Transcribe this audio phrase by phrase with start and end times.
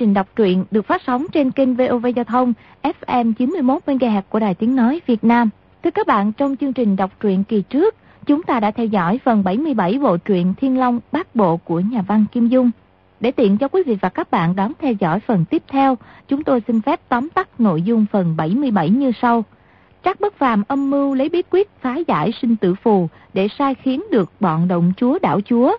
[0.00, 2.52] trình đọc truyện được phát sóng trên kênh VOV Giao thông
[2.82, 5.50] FM 91 MHz của Đài Tiếng Nói Việt Nam.
[5.84, 7.94] Thưa các bạn, trong chương trình đọc truyện kỳ trước,
[8.26, 12.02] chúng ta đã theo dõi phần 77 bộ truyện Thiên Long Bát Bộ của nhà
[12.02, 12.70] văn Kim Dung.
[13.20, 16.44] Để tiện cho quý vị và các bạn đón theo dõi phần tiếp theo, chúng
[16.44, 19.44] tôi xin phép tóm tắt nội dung phần 77 như sau.
[20.04, 23.74] Trác Bất Phàm âm mưu lấy bí quyết phá giải sinh tử phù để sai
[23.74, 25.76] khiến được bọn động chúa đảo chúa.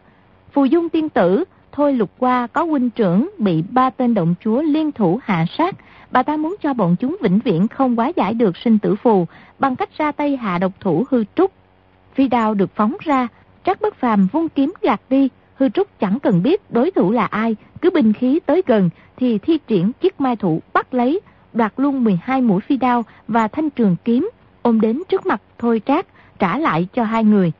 [0.54, 4.62] Phù Dung tiên tử Thôi lục qua có huynh trưởng bị ba tên động chúa
[4.62, 5.76] liên thủ hạ sát.
[6.12, 9.28] Bà ta muốn cho bọn chúng vĩnh viễn không quá giải được sinh tử phù
[9.60, 11.52] bằng cách ra tay hạ độc thủ hư trúc.
[12.14, 13.28] Phi đao được phóng ra,
[13.64, 15.30] trắc bất phàm vung kiếm gạt đi.
[15.56, 19.38] Hư trúc chẳng cần biết đối thủ là ai, cứ binh khí tới gần thì
[19.38, 21.20] thi triển chiếc mai thủ bắt lấy,
[21.54, 24.30] đoạt luôn 12 mũi phi đao và thanh trường kiếm,
[24.62, 26.06] ôm đến trước mặt Thôi Trác,
[26.40, 27.52] trả lại cho hai người.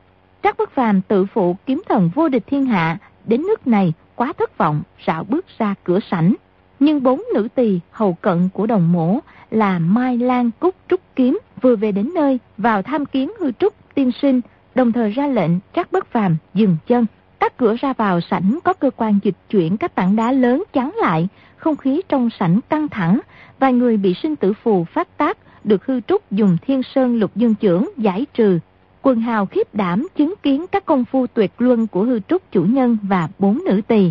[0.42, 4.32] Trác Bất Phàm tự phụ kiếm thần vô địch thiên hạ, đến nước này quá
[4.38, 6.34] thất vọng, rảo bước ra cửa sảnh.
[6.80, 9.18] Nhưng bốn nữ tỳ hầu cận của đồng mổ
[9.50, 13.74] là Mai Lan Cúc Trúc Kiếm vừa về đến nơi vào tham kiến hư trúc
[13.94, 14.40] tiên sinh,
[14.74, 17.06] đồng thời ra lệnh trắc bất phàm dừng chân.
[17.40, 20.94] Các cửa ra vào sảnh có cơ quan dịch chuyển các tảng đá lớn chắn
[21.00, 23.20] lại, không khí trong sảnh căng thẳng,
[23.58, 27.30] vài người bị sinh tử phù phát tác được hư trúc dùng thiên sơn lục
[27.36, 28.58] dương trưởng giải trừ
[29.02, 32.62] Quần hào khiếp đảm chứng kiến các công phu tuyệt luân của hư trúc chủ
[32.62, 34.10] nhân và bốn nữ tỳ.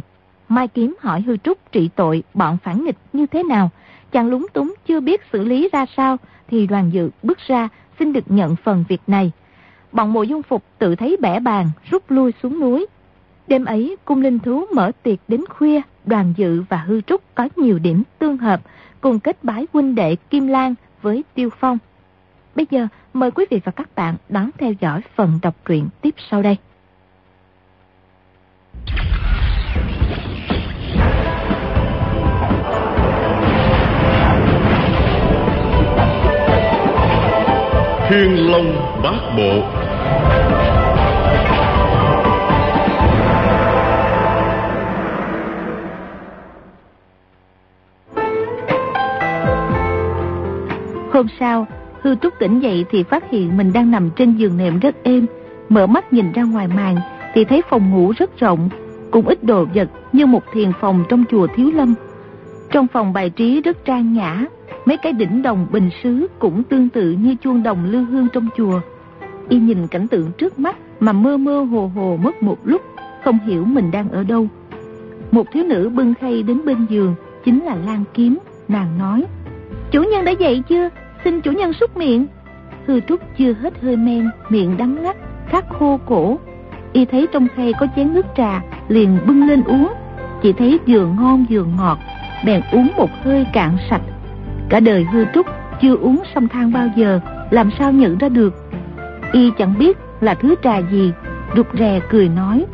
[0.49, 3.69] Mai Kiếm hỏi hư trúc trị tội bọn phản nghịch như thế nào.
[4.11, 7.69] Chàng lúng túng chưa biết xử lý ra sao, thì đoàn dự bước ra,
[7.99, 9.31] xin được nhận phần việc này.
[9.91, 12.85] Bọn mộ dung phục tự thấy bẻ bàn, rút lui xuống núi.
[13.47, 17.49] Đêm ấy, cung linh thú mở tiệc đến khuya, đoàn dự và hư trúc có
[17.55, 18.61] nhiều điểm tương hợp,
[19.01, 21.77] cùng kết bái huynh đệ Kim Lan với Tiêu Phong.
[22.55, 26.15] Bây giờ mời quý vị và các bạn đón theo dõi phần đọc truyện tiếp
[26.29, 26.57] sau đây.
[38.09, 39.81] Thiên Long Bát Bộ
[51.13, 51.67] Hôm sau,
[52.01, 55.25] Hư Trúc tỉnh dậy thì phát hiện mình đang nằm trên giường nệm rất êm.
[55.69, 56.95] Mở mắt nhìn ra ngoài màn
[57.33, 58.69] thì thấy phòng ngủ rất rộng,
[59.11, 61.93] cũng ít đồ vật như một thiền phòng trong chùa Thiếu Lâm.
[62.71, 64.45] Trong phòng bài trí rất trang nhã,
[64.85, 68.47] mấy cái đỉnh đồng bình sứ cũng tương tự như chuông đồng lưu hương trong
[68.57, 68.81] chùa.
[69.49, 72.81] Y nhìn cảnh tượng trước mắt mà mơ mơ hồ hồ mất một lúc,
[73.23, 74.47] không hiểu mình đang ở đâu.
[75.31, 78.37] Một thiếu nữ bưng khay đến bên giường, chính là Lan Kiếm,
[78.67, 79.25] nàng nói.
[79.91, 80.89] Chủ nhân đã dậy chưa?
[81.23, 82.27] Xin chủ nhân xúc miệng.
[82.87, 85.15] Hư trúc chưa hết hơi men Miệng đắng ngắt
[85.47, 86.37] khát khô cổ.
[86.93, 89.93] Y thấy trong khay có chén nước trà Liền bưng lên uống.
[90.43, 91.97] Chỉ thấy vừa ngon vừa ngọt
[92.45, 94.01] Bèn uống một hơi cạn sạch.
[94.69, 95.45] Cả đời hư trúc
[95.81, 98.53] chưa uống sông than bao giờ Làm sao nhận ra được?
[99.33, 101.11] Y chẳng biết là thứ trà gì
[101.55, 102.65] Rụt rè cười nói.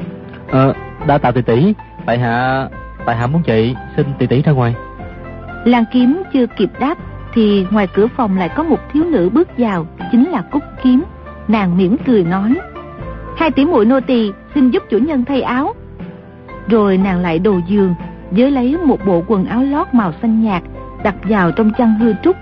[0.50, 0.74] Ờ,
[1.08, 1.74] đã tạ tỷ tỷ
[2.06, 2.68] Tại hạ,
[3.06, 4.76] tại hạ muốn chị Xin tỷ tỷ ra ngoài.
[5.66, 6.98] Lan kiếm chưa kịp đáp
[7.34, 11.04] thì ngoài cửa phòng lại có một thiếu nữ bước vào, chính là cúc kiếm.
[11.48, 12.56] Nàng mỉm cười nói,
[13.38, 15.76] hai tỷ muội nô tỳ, xin giúp chủ nhân thay áo.
[16.68, 17.96] Rồi nàng lại đồ giường,
[18.32, 20.64] với lấy một bộ quần áo lót màu xanh nhạt,
[21.04, 22.36] đặt vào trong chăn hư trúc.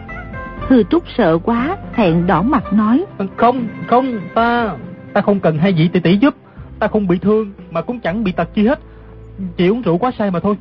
[0.59, 3.05] Hư trúc sợ quá, thẹn đỏ mặt nói,
[3.37, 4.75] không không, ta
[5.13, 6.35] ta không cần hai vị tỷ tỷ giúp.
[6.79, 8.79] Ta không bị thương, mà cũng chẳng bị tật chi hết.
[9.57, 10.55] Chỉ uống rượu quá say mà thôi.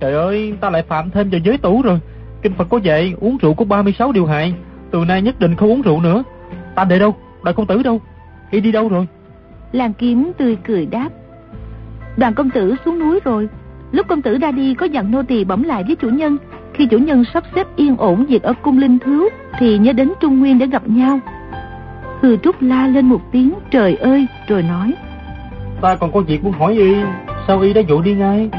[0.00, 2.00] Trời ơi, ta lại phạm thêm vào giới tủ rồi.
[2.42, 4.54] Kinh Phật có dạy uống rượu có 36 điều hại.
[4.90, 6.22] Từ nay nhất định không uống rượu nữa.
[6.74, 7.16] Ta để đâu?
[7.44, 8.00] Đại công tử đâu?
[8.50, 9.06] Y đi đâu rồi?
[9.72, 11.08] Làng kiếm tươi cười đáp.
[12.16, 13.48] Đoàn công tử xuống núi rồi.
[13.92, 16.36] Lúc công tử ra đi có dặn nô tỳ bẩm lại với chủ nhân.
[16.74, 20.12] Khi chủ nhân sắp xếp yên ổn việc ở cung linh thiếu Thì nhớ đến
[20.20, 21.20] Trung Nguyên để gặp nhau.
[22.20, 24.26] Hư Trúc la lên một tiếng trời ơi!
[24.48, 24.94] rồi nói
[25.80, 26.94] Ta còn có việc muốn hỏi y
[27.46, 28.50] Sao y đã dụ đi ngay?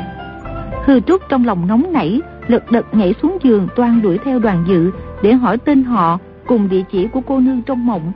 [0.86, 4.63] Hư Trúc trong lòng nóng nảy lật đật nhảy xuống giường toan đuổi theo đoàn
[4.68, 4.92] dự
[5.22, 8.12] để hỏi tên họ cùng địa chỉ của cô nương trong mộng.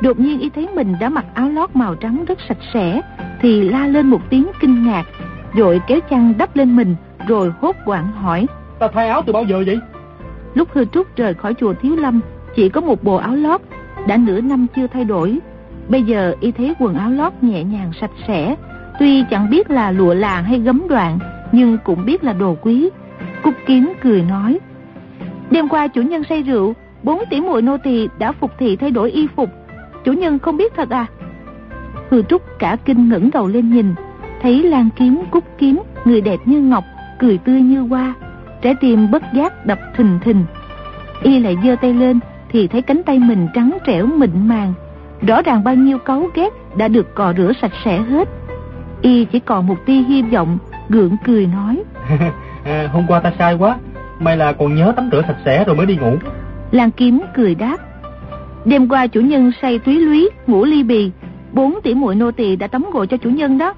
[0.00, 3.00] Đột nhiên ý thấy mình đã mặc áo lót màu trắng rất sạch sẽ
[3.40, 5.04] thì la lên một tiếng kinh ngạc,
[5.54, 6.96] rồi kéo chăn đắp lên mình
[7.28, 8.46] rồi hốt quảng hỏi.
[8.78, 9.78] Ta thay áo từ bao giờ vậy?
[10.54, 12.20] Lúc hư trúc rời khỏi chùa Thiếu Lâm
[12.56, 13.60] chỉ có một bộ áo lót,
[14.08, 15.38] đã nửa năm chưa thay đổi.
[15.88, 18.56] Bây giờ y thấy quần áo lót nhẹ nhàng sạch sẽ,
[18.98, 21.18] tuy chẳng biết là lụa làng hay gấm đoạn,
[21.52, 22.90] nhưng cũng biết là đồ quý,
[23.44, 24.58] Cúc kiếm cười nói
[25.50, 28.90] Đêm qua chủ nhân say rượu Bốn tỷ muội nô tỳ đã phục thị thay
[28.90, 29.50] đổi y phục
[30.04, 31.06] Chủ nhân không biết thật à
[32.10, 33.94] Hư Trúc cả kinh ngẩng đầu lên nhìn
[34.42, 36.84] Thấy Lan Kiếm, Cúc Kiếm Người đẹp như ngọc
[37.18, 38.14] cười tươi như hoa,
[38.62, 40.44] trái tim bất giác đập thình thình.
[41.22, 44.74] Y lại giơ tay lên thì thấy cánh tay mình trắng trẻo mịn màng,
[45.26, 48.28] rõ ràng bao nhiêu cấu ghét đã được cò rửa sạch sẽ hết.
[49.02, 50.58] Y chỉ còn một tia hy vọng,
[50.88, 51.82] gượng cười nói.
[52.64, 53.76] à, hôm qua ta sai quá,
[54.20, 56.16] may là còn nhớ tắm rửa sạch sẽ rồi mới đi ngủ.
[56.70, 57.76] Lan kiếm cười đáp.
[58.64, 61.10] Đêm qua chủ nhân say túy lúy, ngủ ly bì,
[61.52, 63.74] bốn tỷ muội nô tỳ đã tắm gội cho chủ nhân đó.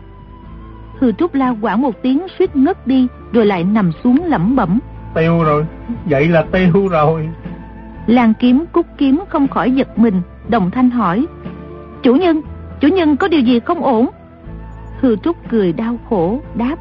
[0.98, 4.78] Hư Trúc la quảng một tiếng suýt ngất đi Rồi lại nằm xuống lẩm bẩm.
[5.14, 5.66] Tiêu rồi,
[6.04, 7.28] vậy là tiêu rồi.
[8.06, 11.26] Lan kiếm cúc kiếm không khỏi giật mình Đồng thanh hỏi.
[12.02, 12.40] Chủ nhân,
[12.80, 14.08] chủ nhân có điều gì không ổn?
[15.00, 16.76] Hư Trúc cười đau khổ đáp.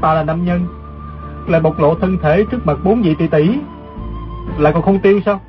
[0.00, 0.66] Ta là nam nhân
[1.48, 3.48] lại bộc lộ thân thể trước mặt bốn vị tỷ tỷ
[4.58, 5.40] Lại còn không tiêu sao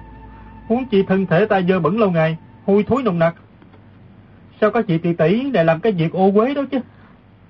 [0.67, 3.35] Huống chi thân thể ta dơ bẩn lâu ngày Hôi thối nồng nặc
[4.61, 6.79] Sao các chị tỷ tỷ lại làm cái việc ô quế đó chứ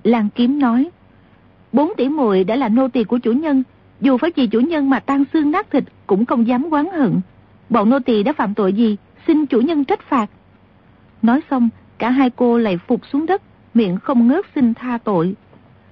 [0.04, 0.90] Lan Kiếm nói,
[1.72, 3.62] bốn tỷ muội đã là nô tỳ của chủ nhân,
[4.00, 7.20] dù phải vì chủ nhân mà tan xương nát thịt cũng không dám quán hận.
[7.68, 10.30] Bọn nô tỳ đã phạm tội gì, xin chủ nhân trách phạt.
[11.22, 11.68] Nói xong,
[11.98, 13.42] cả hai cô lại phục xuống đất,
[13.74, 15.34] miệng không ngớt xin tha tội.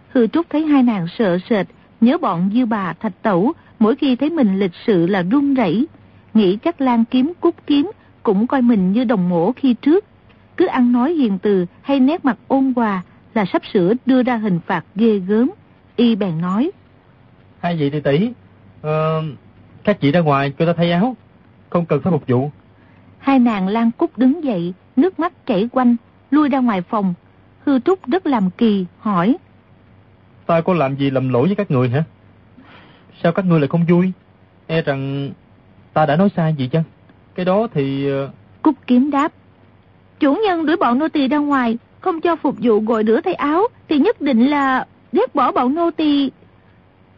[0.08, 1.66] Hư Trúc thấy hai nàng sợ sệt,
[2.00, 5.86] nhớ bọn dư bà thạch tẩu, mỗi khi thấy mình lịch sự là run rẩy,
[6.34, 7.90] nghĩ chắc Lan Kiếm cút kiếm
[8.22, 10.04] cũng coi mình như đồng mổ khi trước,
[10.56, 13.02] cứ ăn nói hiền từ hay nét mặt ôn hòa
[13.34, 15.50] là sắp sửa đưa ra hình phạt ghê gớm.
[15.96, 16.70] Y bèn nói.
[17.60, 18.30] Hai vị tỷ tỷ,
[18.80, 18.88] uh,
[19.84, 21.16] các chị ra ngoài cho ta thay áo,
[21.70, 22.50] không cần phải phục vụ.
[23.18, 25.96] Hai nàng Lan Cúc đứng dậy, nước mắt chảy quanh,
[26.30, 27.14] lui ra ngoài phòng.
[27.66, 29.36] Hư Trúc rất làm kỳ, hỏi.
[30.48, 32.04] Ta có làm gì lầm lỗi với các người hả?
[33.22, 34.12] Sao các ngươi lại không vui?
[34.66, 35.30] E rằng
[35.92, 36.82] ta đã nói sai gì chăng?
[37.34, 38.12] Cái đó thì...
[38.12, 38.30] Uh...
[38.62, 39.32] Cúc kiếm đáp.
[40.20, 43.34] Chủ nhân đuổi bọn nô tỳ ra ngoài, không cho phục vụ gội rửa thay
[43.34, 46.30] áo thì nhất định là ghét bỏ bọn nô tỳ.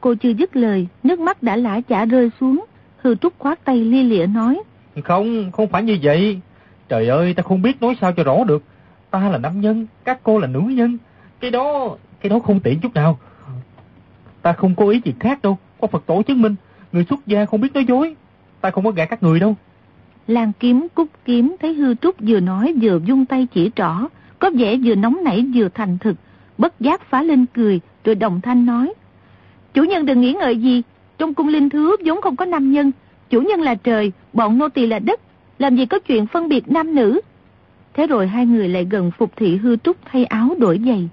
[0.01, 2.65] Cô chưa dứt lời, nước mắt đã lã chả rơi xuống.
[2.97, 4.63] Hư Trúc khoát tay lia lịa nói.
[5.05, 6.41] Không, không phải như vậy.
[6.89, 8.63] Trời ơi, ta không biết nói sao cho rõ được.
[9.11, 10.99] Ta là nam nhân, các cô là nữ nhân.
[11.41, 13.19] Cái đó, cái đó không tiện chút nào.
[14.43, 15.59] Ta không có ý gì khác đâu.
[15.81, 16.55] Có Phật tổ chứng minh.
[16.93, 18.17] Người xuất gia không biết nói dối.
[18.61, 19.57] Ta không có gạt các người đâu.
[20.27, 24.09] Lan kiếm cúc kiếm thấy hư trúc vừa nói vừa dung tay chỉ trỏ
[24.41, 26.17] có vẻ vừa nóng nảy vừa thành thực,
[26.59, 28.93] bất giác phá lên cười, rồi đồng thanh nói.
[29.75, 30.83] Chủ nhân đừng nghĩ ngợi gì,
[31.19, 32.91] trong cung linh thứ vốn không có nam nhân,
[33.31, 35.21] chủ nhân là trời, bọn nô tỳ là đất,
[35.59, 37.21] làm gì có chuyện phân biệt nam nữ.
[37.95, 41.09] Thế rồi hai người lại gần phục thị hư trúc thay áo đổi giày.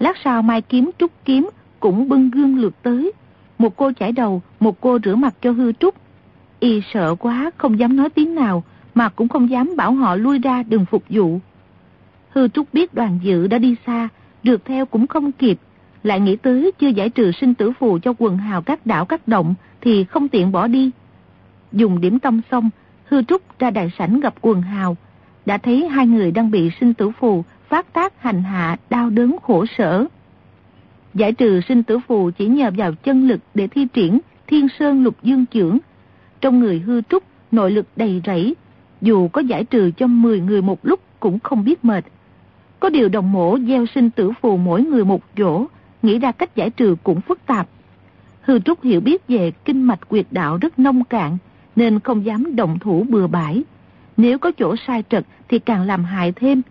[0.00, 1.50] Lát sau mai kiếm trúc kiếm
[1.80, 3.12] cũng bưng gương lượt tới.
[3.58, 5.94] Một cô chải đầu, một cô rửa mặt cho hư trúc.
[6.60, 8.64] Y sợ quá, không dám nói tiếng nào,
[8.94, 11.40] mà cũng không dám bảo họ lui ra đừng phục vụ.
[12.30, 14.08] Hư Trúc biết đoàn dự đã đi xa,
[14.42, 15.58] được theo cũng không kịp,
[16.02, 19.28] lại nghĩ tới chưa giải trừ sinh tử phù cho quần hào các đảo các
[19.28, 20.90] động thì không tiện bỏ đi.
[21.72, 22.70] Dùng điểm tâm xong,
[23.04, 24.96] Hư Trúc ra đại sảnh gặp quần hào,
[25.50, 29.36] đã thấy hai người đang bị sinh tử phù phát tác hành hạ đau đớn
[29.42, 30.06] khổ sở.
[31.14, 35.04] Giải trừ sinh tử phù chỉ nhờ vào chân lực để thi triển thiên sơn
[35.04, 35.78] lục dương trưởng.
[36.40, 38.54] Trong người hư trúc, nội lực đầy rẫy,
[39.00, 42.04] dù có giải trừ cho 10 người một lúc cũng không biết mệt.
[42.80, 45.66] Có điều đồng mổ gieo sinh tử phù mỗi người một chỗ,
[46.02, 47.68] nghĩ ra cách giải trừ cũng phức tạp.
[48.40, 51.38] Hư Trúc hiểu biết về kinh mạch quyệt đạo rất nông cạn,
[51.76, 53.62] nên không dám động thủ bừa bãi.
[54.20, 56.62] Nếu có chỗ sai trật thì càng làm hại thêm.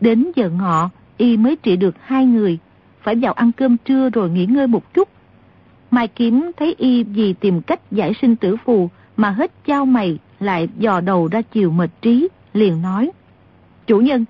[0.00, 2.58] Đến giờ ngọ, y mới trị được hai người,
[3.02, 5.08] phải vào ăn cơm trưa rồi nghỉ ngơi một chút.
[5.90, 10.18] Mai Kiếm thấy y vì tìm cách giải sinh tử phù mà hết trao mày
[10.40, 13.10] lại dò đầu ra chiều mệt trí, liền nói.
[13.86, 14.24] Chủ nhân,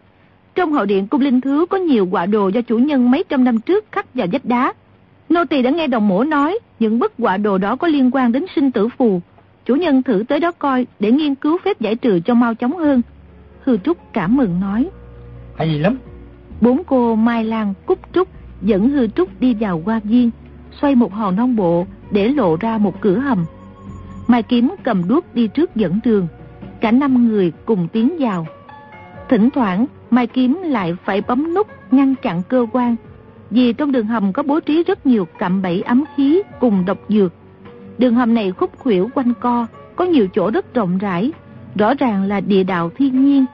[0.54, 3.44] trong hậu điện cung linh thứ có nhiều quả đồ do chủ nhân mấy trăm
[3.44, 4.72] năm trước khắc vào vách đá.
[5.28, 8.32] Nô tỳ đã nghe đồng mổ nói những bức quả đồ đó có liên quan
[8.32, 9.20] đến sinh tử phù.
[9.68, 12.76] Chủ nhân thử tới đó coi để nghiên cứu phép giải trừ cho mau chóng
[12.76, 13.02] hơn.
[13.64, 14.88] Hư Trúc cảm mừng nói.
[15.56, 15.98] Hay lắm.
[16.60, 18.28] Bốn cô Mai Lan, Cúc Trúc
[18.62, 20.30] dẫn Hư Trúc đi vào hoa viên,
[20.80, 23.44] xoay một hòn non bộ để lộ ra một cửa hầm.
[24.26, 26.26] Mai Kiếm cầm đuốc đi trước dẫn đường.
[26.80, 28.46] Cả năm người cùng tiến vào.
[29.28, 32.96] Thỉnh thoảng Mai Kiếm lại phải bấm nút ngăn chặn cơ quan
[33.50, 36.98] vì trong đường hầm có bố trí rất nhiều cạm bẫy ấm khí cùng độc
[37.08, 37.32] dược.
[37.98, 41.32] Đường hầm này khúc khuỷu quanh co, có nhiều chỗ rất rộng rãi,
[41.74, 43.44] rõ ràng là địa đạo thiên nhiên.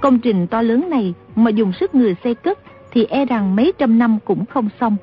[0.00, 2.58] Công trình to lớn này mà dùng sức người xây cất
[2.92, 4.96] thì e rằng mấy trăm năm cũng không xong.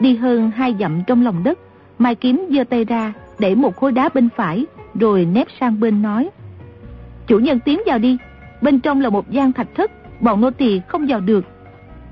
[0.00, 1.58] Đi hơn hai dặm trong lòng đất,
[1.98, 6.02] Mai Kiếm giơ tay ra, đẩy một khối đá bên phải, rồi nép sang bên
[6.02, 6.30] nói.
[7.26, 8.18] Chủ nhân tiến vào đi,
[8.62, 9.90] Bên trong là một gian thạch thất
[10.20, 11.44] Bọn nô tỳ không vào được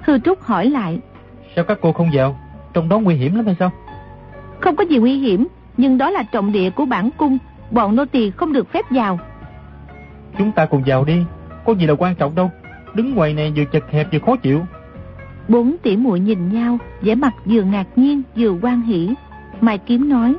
[0.01, 0.99] Hư Trúc hỏi lại
[1.57, 2.39] Sao các cô không vào
[2.73, 3.71] trong đó nguy hiểm lắm hay sao?
[4.61, 7.39] Không có gì nguy hiểm, nhưng đó là trọng địa của bản cung,
[7.71, 9.19] bọn nô tỳ không được phép vào.
[10.39, 11.23] Chúng ta cùng vào đi,
[11.67, 12.51] có gì là quan trọng đâu.
[12.95, 14.61] Đứng ngoài này vừa chật hẹp vừa khó chịu.
[15.49, 19.15] Bốn tỷ muội nhìn nhau, vẻ mặt vừa ngạc nhiên vừa quan hỷ.
[19.61, 20.35] Mai Kiếm nói,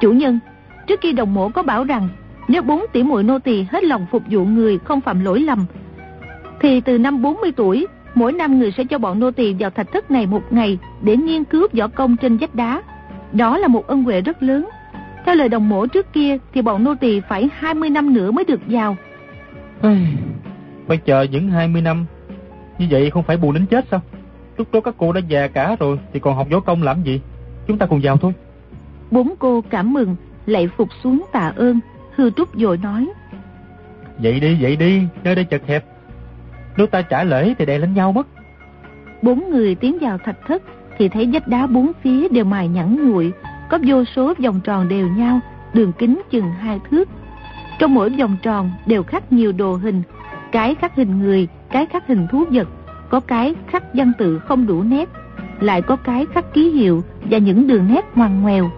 [0.00, 0.38] chủ nhân,
[0.86, 2.08] trước khi đồng mổ có bảo rằng
[2.48, 5.66] nếu bốn tỷ muội nô tỳ hết lòng phục vụ người không phạm lỗi lầm,
[6.60, 9.92] thì từ năm 40 tuổi, mỗi năm người sẽ cho bọn nô tỳ vào thạch
[9.92, 12.82] thất này một ngày để nghiên cứu võ công trên vách đá.
[13.32, 14.68] Đó là một ân huệ rất lớn.
[15.26, 18.44] Theo lời đồng mổ trước kia thì bọn nô tỳ phải 20 năm nữa mới
[18.44, 18.96] được vào.
[20.86, 22.06] Phải chờ những 20 năm.
[22.78, 24.00] Như vậy không phải buồn đến chết sao?
[24.56, 27.20] Lúc đó các cô đã già cả rồi Thì còn học võ công làm gì?
[27.66, 28.32] Chúng ta cùng vào thôi.
[29.10, 31.80] Bốn cô cảm mừng Lạy phục xuống tạ ơn.
[32.16, 33.08] Hư trúc dội nói.
[34.18, 35.84] Vậy đi vậy đi Nơi đây chật hẹp.
[36.76, 38.26] Nếu ta trả lễ thì đè lên nhau mất.
[39.22, 40.62] Bốn người tiến vào thạch thất
[41.00, 43.32] thì thấy vách đá bốn phía đều mài nhẵn nguội
[43.70, 45.40] Có vô số vòng tròn đều nhau
[45.74, 47.08] Đường kính chừng hai thước
[47.78, 50.02] Trong mỗi vòng tròn đều khắc nhiều đồ hình
[50.52, 52.68] cái khắc hình người, cái khắc hình thú vật,
[53.08, 55.08] có cái khắc văn tự không đủ nét,
[55.60, 58.70] lại có cái khắc ký hiệu và những đường nét ngoằn ngoèo.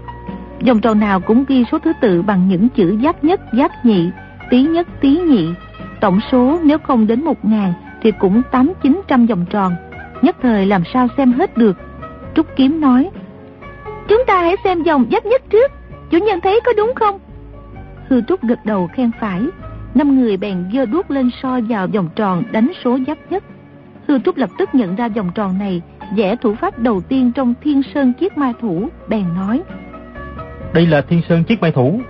[0.66, 4.10] vòng tròn nào cũng ghi số thứ tự bằng những chữ giáp nhất, giáp nhị,
[4.50, 5.48] tí nhất, tí nhị.
[6.00, 9.72] Tổng số nếu không đến một ngàn thì cũng tám chín trăm vòng tròn.
[10.22, 11.76] Nhất thời làm sao xem hết được.
[12.34, 13.10] Trúc Kiếm nói,
[14.08, 15.72] Chúng ta hãy xem dòng giáp nhất trước,
[16.10, 17.18] chủ nhân thấy có đúng không?
[18.08, 19.42] Hư Trúc gật đầu khen phải,
[19.94, 23.44] năm người bèn giơ đuốc lên soi vào vòng tròn đánh số giáp nhất.
[24.08, 25.82] Hư Trúc lập tức nhận ra vòng tròn này
[26.16, 29.62] vẽ thủ pháp đầu tiên trong Thiên Sơn Chiết Mai Thủ, bèn nói.
[30.74, 32.00] Đây là Thiên Sơn Chiết Mai Thủ.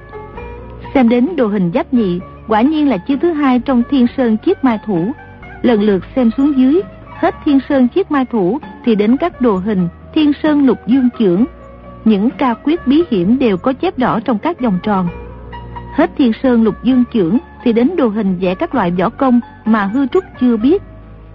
[0.94, 4.36] Xem đến đồ hình giáp nhị, quả nhiên là chiếc thứ hai trong Thiên Sơn
[4.44, 5.12] Chiết Mai Thủ.
[5.62, 6.82] Lần lượt xem xuống dưới,
[7.20, 11.08] hết Thiên Sơn Chiết Mai Thủ thì đến các đồ hình Thiên Sơn Lục Dương
[11.18, 11.44] Chưởng.
[12.04, 15.08] Những ca quyết bí hiểm đều có chép rõ trong các vòng tròn.
[15.94, 19.40] Hết Thiên Sơn Lục Dương Chưởng thì đến đồ hình vẽ các loại võ công
[19.64, 20.82] mà hư trúc chưa biết.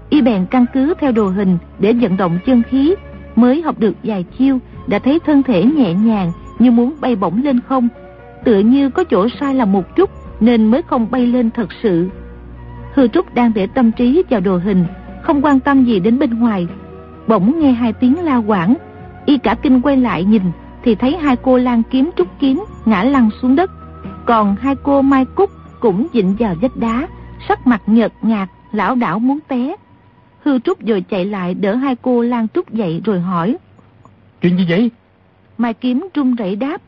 [0.10, 2.96] Y bèn căn cứ theo đồ hình để vận động chân khí,
[3.36, 7.43] mới học được vài chiêu, đã thấy thân thể nhẹ nhàng như muốn bay bổng
[7.43, 7.88] lên không.
[8.43, 12.10] Tựa như có chỗ sai là một chút nên mới không bay lên thật sự.
[12.93, 14.86] Hư trúc đang để tâm trí vào đồ hình,
[15.22, 16.67] không quan tâm gì đến bên ngoài.
[17.27, 18.75] Bỗng nghe hai tiếng la quảng,
[19.25, 20.41] y cả kinh quay lại nhìn
[20.84, 23.72] thì thấy hai cô lan kiếm trúc kiếm ngã lăn xuống đất.
[24.25, 27.07] Còn hai cô mai cúc cũng dịnh vào vách đá,
[27.48, 29.75] sắc mặt nhợt nhạt, lão đảo muốn té.
[30.43, 33.57] Hư Trúc rồi chạy lại đỡ hai cô Lan Trúc dậy rồi hỏi.
[34.41, 34.91] Chuyện gì vậy?
[35.57, 36.81] Mai Kiếm trung rẩy đáp.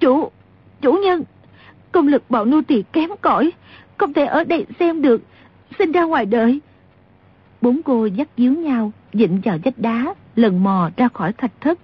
[0.00, 0.30] Chủ,
[0.80, 1.22] chủ nhân,
[1.92, 3.50] công lực bọn nô tỳ kém cỏi,
[3.96, 5.22] không thể ở đây xem được,
[5.78, 6.60] xin ra ngoài đợi.
[7.60, 11.78] Bốn cô dắt díu nhau, dịnh vào vách đá, lần mò ra khỏi thạch thất.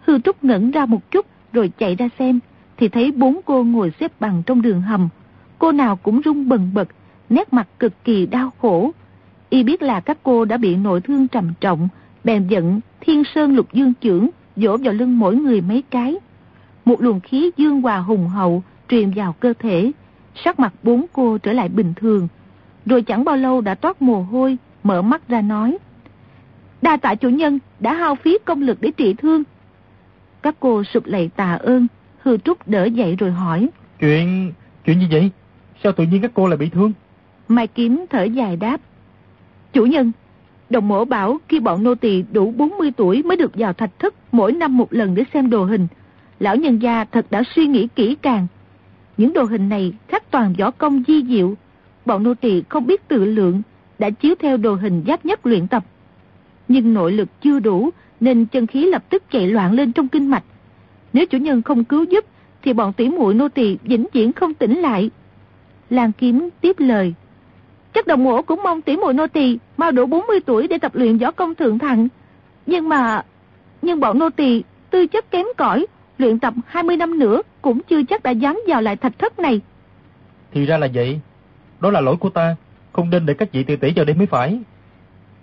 [0.00, 2.40] Hư Trúc ngẩn ra một chút rồi chạy ra xem,
[2.76, 5.08] thì thấy bốn cô ngồi xếp bằng trong đường hầm,
[5.58, 6.88] cô nào cũng rung bần bật,
[7.30, 8.90] nét mặt cực kỳ đau khổ.
[9.50, 11.88] Y biết là các cô đã bị nội thương trầm trọng,
[12.24, 16.16] bèn giận thiên sơn lục dương trưởng, dỗ vào lưng mỗi người mấy cái.
[16.84, 19.92] Một luồng khí dương hòa hùng hậu truyền vào cơ thể,
[20.44, 22.28] sắc mặt bốn cô trở lại bình thường.
[22.86, 25.78] Rồi chẳng bao lâu đã toát mồ hôi, mở mắt ra nói.
[26.84, 29.42] Đa tạ chủ nhân đã hao phí công lực để trị thương.
[30.42, 31.86] Các cô sụp lạy tạ ơn,
[32.18, 33.68] hư trúc đỡ dậy rồi hỏi.
[34.00, 34.52] Chuyện...
[34.84, 35.30] chuyện gì vậy?
[35.82, 36.92] Sao tự nhiên các cô lại bị thương?
[37.48, 38.80] Mai Kiếm thở dài đáp.
[39.72, 40.12] Chủ nhân,
[40.70, 44.14] đồng mổ bảo khi bọn nô tỳ đủ 40 tuổi mới được vào thạch thất
[44.32, 45.86] mỗi năm một lần để xem đồ hình.
[46.40, 48.46] Lão nhân gia thật đã suy nghĩ kỹ càng.
[49.16, 51.54] Những đồ hình này khắc toàn võ công di diệu.
[52.06, 53.62] Bọn nô tỳ không biết tự lượng,
[53.98, 55.84] đã chiếu theo đồ hình giáp nhất luyện tập.
[56.68, 57.90] Nhưng nội lực chưa đủ
[58.20, 60.44] nên chân khí lập tức chạy loạn lên trong kinh mạch.
[61.12, 62.24] Nếu chủ nhân không cứu giúp
[62.62, 65.10] thì bọn tỷ muội nô tỳ vĩnh viễn không tỉnh lại.
[65.90, 67.14] Lan Kiếm tiếp lời.
[67.94, 70.94] Chắc đồng mổ cũng mong tỷ muội nô tỳ mau đủ 40 tuổi để tập
[70.94, 72.08] luyện võ công thượng thặng.
[72.66, 73.22] Nhưng mà...
[73.82, 75.86] Nhưng bọn nô tỳ tư chất kém cỏi,
[76.18, 79.60] luyện tập 20 năm nữa cũng chưa chắc đã dám vào lại thạch thất này.
[80.52, 81.20] Thì ra là vậy.
[81.80, 82.56] Đó là lỗi của ta.
[82.92, 84.58] Không nên để các vị tỷ tỷ vào đây mới phải.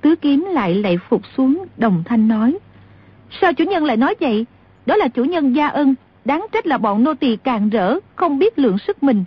[0.02, 2.58] Tứ kiếm lại lạy phục xuống, đồng thanh nói.
[3.42, 4.46] Sao chủ nhân lại nói vậy?
[4.86, 8.40] Đó là chủ nhân gia ân, đáng trách là bọn nô tỳ càng rỡ, không
[8.40, 9.24] biết lượng sức mình.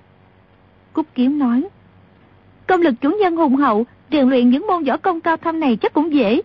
[0.93, 1.65] Cúc Kiếm nói.
[2.67, 5.77] Công lực chủ nhân hùng hậu, rèn luyện những môn võ công cao thâm này
[5.77, 6.43] chắc cũng dễ.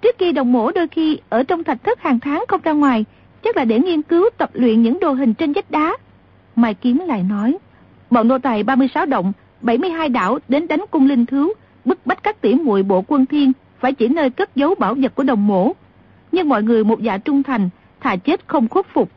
[0.00, 3.04] Trước kia đồng mổ đôi khi ở trong thạch thất hàng tháng không ra ngoài,
[3.42, 5.96] chắc là để nghiên cứu tập luyện những đồ hình trên vách đá.
[6.56, 7.58] Mai Kiếm lại nói,
[8.10, 11.52] bọn nô tài 36 động, 72 đảo đến đánh cung linh thiếu,
[11.84, 15.14] bức bách các tỉ muội bộ quân thiên phải chỉ nơi cất giấu bảo vật
[15.14, 15.72] của đồng mổ.
[16.32, 17.68] nhưng mọi người một dạ trung thành,
[18.00, 19.10] thà chết không khuất phục.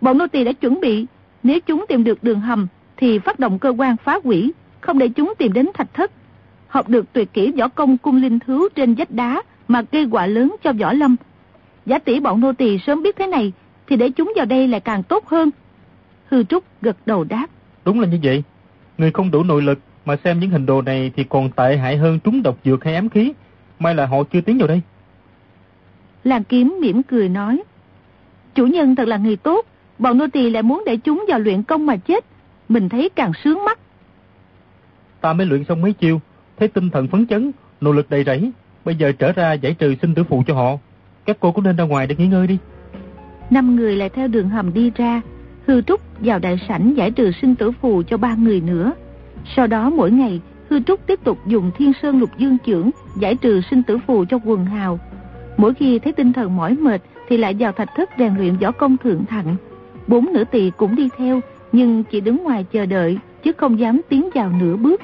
[0.00, 1.06] Bọn nô tỳ đã chuẩn bị,
[1.42, 2.66] nếu chúng tìm được đường hầm
[2.96, 6.10] thì phát động cơ quan phá quỷ, không để chúng tìm đến thạch thất.
[6.68, 10.26] Học được tuyệt kỹ võ công cung linh thứ trên vách đá mà gây quả
[10.26, 11.16] lớn cho võ lâm.
[11.86, 13.52] Giả tỷ bọn nô tỳ sớm biết thế này
[13.86, 15.50] thì để chúng vào đây lại càng tốt hơn.
[16.28, 17.46] Hư Trúc gật đầu đáp.
[17.84, 18.42] Đúng là như vậy.
[18.98, 21.96] Người không đủ nội lực mà xem những hình đồ này thì còn tệ hại
[21.96, 23.32] hơn trúng độc dược hay ám khí.
[23.82, 24.80] May là họ chưa tiến vào đây.
[26.24, 27.62] Làng kiếm mỉm cười nói.
[28.54, 29.66] Chủ nhân thật là người tốt.
[29.98, 32.24] Bọn nô tỳ lại muốn để chúng vào luyện công mà chết.
[32.68, 33.78] Mình thấy càng sướng mắt.
[35.20, 36.20] Ta mới luyện xong mấy chiêu.
[36.58, 38.52] Thấy tinh thần phấn chấn, nội lực đầy rẫy.
[38.84, 40.76] Bây giờ trở ra giải trừ sinh tử phụ cho họ.
[41.24, 42.58] Các cô cũng nên ra ngoài để nghỉ ngơi đi.
[43.50, 45.20] Năm người lại theo đường hầm đi ra.
[45.66, 48.92] Hư Trúc vào đại sảnh giải trừ sinh tử phù cho ba người nữa.
[49.56, 50.40] Sau đó mỗi ngày,
[50.72, 54.24] Hư Trúc tiếp tục dùng thiên sơn lục dương trưởng giải trừ sinh tử phù
[54.24, 54.98] cho quần hào.
[55.56, 58.70] Mỗi khi thấy tinh thần mỏi mệt thì lại vào thạch thất rèn luyện võ
[58.70, 59.56] công thượng thặng.
[60.06, 61.40] Bốn nữ tỳ cũng đi theo,
[61.72, 65.00] nhưng chỉ đứng ngoài chờ đợi, chứ không dám tiến vào nửa bước.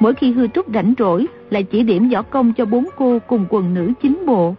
[0.00, 3.46] Mỗi khi Hư Trúc rảnh rỗi, lại chỉ điểm võ công cho bốn cô cùng
[3.48, 4.54] quần nữ chính bộ.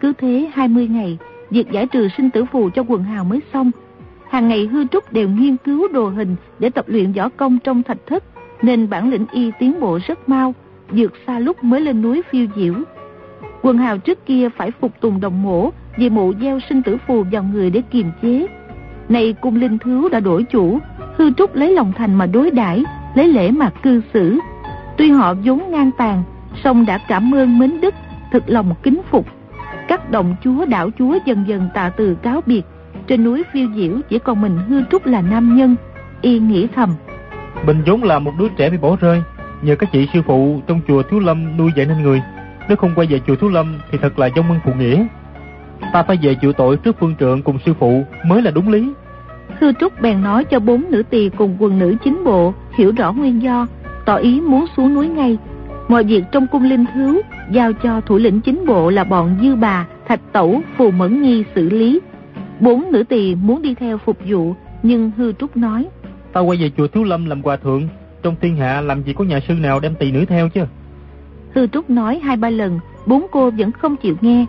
[0.00, 1.18] Cứ thế 20 ngày,
[1.50, 3.70] việc giải trừ sinh tử phù cho quần hào mới xong.
[4.30, 7.82] Hàng ngày Hư Trúc đều nghiên cứu đồ hình để tập luyện võ công trong
[7.82, 8.24] thạch thất,
[8.62, 10.54] nên bản lĩnh y tiến bộ rất mau,
[10.90, 12.74] vượt xa lúc mới lên núi phiêu diễu.
[13.62, 17.24] Quần hào trước kia phải phục tùng đồng mổ vì mụ gieo sinh tử phù
[17.32, 18.46] vào người để kiềm chế.
[19.08, 20.78] Này cung linh thiếu đã đổi chủ,
[21.16, 22.84] Hư Trúc lấy lòng thành mà đối đãi
[23.16, 24.38] lấy lễ mà cư xử.
[24.96, 26.22] Tuy họ vốn ngang tàn,
[26.64, 27.94] song đã cảm ơn mến đức,
[28.32, 29.26] thực lòng kính phục.
[29.88, 32.62] Các đồng chúa đảo chúa dần dần tạ từ cáo biệt.
[33.06, 35.76] Trên núi phiêu diễu chỉ còn mình Hư Trúc là nam nhân.
[36.20, 36.90] Y nghĩ thầm.
[37.64, 39.22] Mình vốn là một đứa trẻ bị bỏ rơi.
[39.62, 42.22] Nhờ các chị sư phụ trong chùa Thiếu Lâm nuôi dạy nên người.
[42.68, 45.06] Nếu không quay về chùa Thiếu Lâm thì thật là dông ân phụ nghĩa.
[45.92, 48.92] Ta phải về chịu tội trước phương trượng cùng sư phụ mới là đúng lý.
[49.60, 53.12] Hư Trúc bèn nói cho bốn nữ tỳ cùng quần nữ chính bộ hiểu rõ
[53.12, 53.66] nguyên do,
[54.04, 55.38] tỏ ý muốn xuống núi ngay.
[55.88, 59.54] Mọi việc trong cung linh thiếu giao cho thủ lĩnh chính bộ là bọn Dư
[59.54, 62.00] Bà, Thạch Tẩu, Phù Mẫn Nhi xử lý.
[62.60, 65.86] Bốn nữ tỳ muốn đi theo phục vụ, nhưng Hư Trúc nói.
[66.36, 67.88] Ta quay về chùa Thiếu Lâm làm hòa thượng,
[68.22, 70.64] trong thiên hạ làm gì có nhà sư nào đem tỳ nữ theo chứ.
[71.54, 74.46] Hư Trúc nói hai ba lần, bốn cô vẫn không chịu nghe.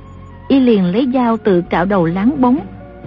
[0.47, 2.60] Y liền lấy dao tự cạo đầu láng bóng.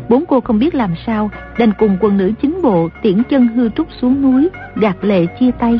[0.08, 3.68] Bốn cô không biết làm sao, đành cùng quần nữ chính bộ tiễn chân Hư
[3.68, 5.78] Trúc xuống núi, gạt lệ chia tay.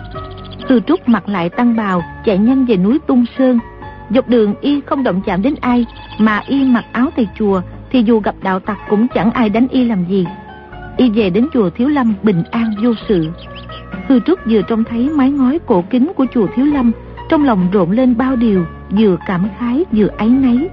[0.69, 3.59] Hư Trúc mặc lại tăng bào, chạy nhanh về núi Tung Sơn.
[4.15, 5.87] Dọc đường y không động chạm đến ai,
[6.19, 7.61] mà y mặc áo thầy chùa,
[7.91, 10.27] thì dù gặp đạo tặc cũng chẳng ai đánh y làm gì.
[11.01, 13.31] Y về đến chùa Thiếu Lâm bình an vô sự.
[14.09, 16.93] Hư Trúc vừa trông thấy mái ngói cổ kính của chùa Thiếu Lâm,
[17.29, 20.69] trong lòng rộn lên bao điều, vừa cảm khái vừa áy náy.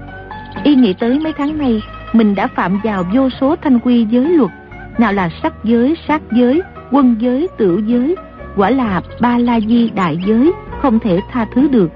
[0.64, 4.28] Y nghĩ tới mấy tháng nay, mình đã phạm vào vô số thanh quy giới
[4.28, 4.50] luật,
[4.98, 8.16] nào là sắc giới, sát giới, quân giới, tử giới,
[8.56, 11.90] quả là ba la di đại giới, không thể tha thứ được.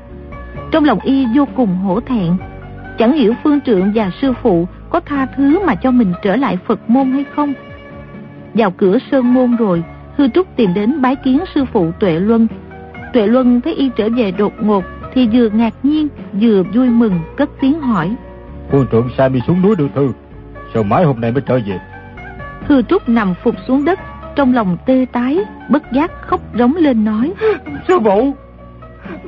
[0.71, 2.33] Trong lòng y vô cùng hổ thẹn,
[2.99, 6.59] chẳng hiểu phương trượng và sư phụ có tha thứ mà cho mình trở lại
[6.66, 7.55] Phật môn hay không.
[8.55, 9.83] Vào cửa sơn môn rồi,
[10.17, 12.47] Hư Trúc tìm đến bái kiến sư phụ Tuệ Luân.
[13.12, 14.85] Tuệ Luân thấy y trở về đột ngột
[15.15, 16.09] thì vừa ngạc nhiên
[16.41, 18.17] vừa vui mừng cất tiếng hỏi.
[18.71, 20.12] Phương trượng sai mi xuống núi đưa thư,
[20.75, 21.81] sao mãi hôm nay mới trở về?
[22.67, 23.99] Hư Trúc nằm phục xuống đất,
[24.37, 25.38] trong lòng tê tái,
[25.69, 27.33] bất giác khóc rống lên nói.
[27.88, 28.35] Sư phụ,